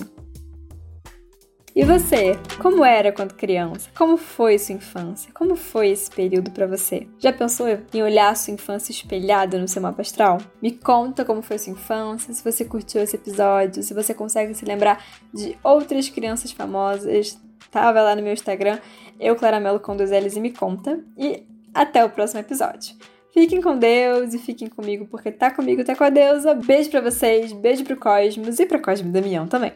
E 1.78 1.86
você, 1.86 2.36
como 2.60 2.84
era 2.84 3.12
quando 3.12 3.36
criança? 3.36 3.88
Como 3.96 4.18
foi 4.18 4.58
sua 4.58 4.74
infância? 4.74 5.32
Como 5.32 5.56
foi 5.56 5.90
esse 5.90 6.10
período 6.10 6.50
para 6.50 6.66
você? 6.66 7.08
Já 7.20 7.32
pensou 7.32 7.68
em 7.94 8.02
olhar 8.02 8.36
sua 8.36 8.52
infância 8.52 8.92
espelhada 8.92 9.60
no 9.60 9.68
seu 9.68 9.80
mapa 9.80 10.02
astral? 10.02 10.40
Me 10.60 10.72
conta 10.72 11.24
como 11.24 11.44
foi 11.44 11.60
sua 11.60 11.74
infância, 11.74 12.34
se 12.34 12.44
você 12.44 12.66
curtiu 12.66 13.04
esse 13.04 13.16
episódio, 13.16 13.84
se 13.84 13.94
você 13.94 14.12
consegue 14.12 14.56
se 14.56 14.66
lembrar 14.66 15.06
de 15.32 15.56
outras 15.64 16.10
crianças 16.10 16.52
famosas. 16.52 17.40
Tá, 17.70 17.92
lá 17.92 18.16
no 18.16 18.24
meu 18.24 18.34
Instagram, 18.34 18.80
eu 19.20 19.36
Claramelo 19.36 19.80
com 19.80 19.96
dois 19.96 20.10
L's 20.10 20.36
e 20.36 20.40
me 20.40 20.50
conta. 20.50 21.00
E 21.16 21.44
até 21.76 22.04
o 22.04 22.10
próximo 22.10 22.40
episódio. 22.40 22.96
Fiquem 23.32 23.62
com 23.62 23.78
Deus 23.78 24.34
e 24.34 24.40
fiquem 24.40 24.68
comigo, 24.68 25.06
porque 25.06 25.32
tá 25.32 25.52
comigo, 25.52 25.84
tá 25.84 25.96
com 25.96 26.06
a 26.06 26.10
deusa. 26.10 26.56
Beijo 26.56 26.90
para 26.90 27.02
vocês, 27.02 27.54
beijo 27.54 27.84
pro 27.84 27.98
Cosmos 27.98 28.60
e 28.60 28.66
pro 28.66 28.82
Cosme 28.82 29.12
Damião 29.12 29.46
também. 29.46 29.74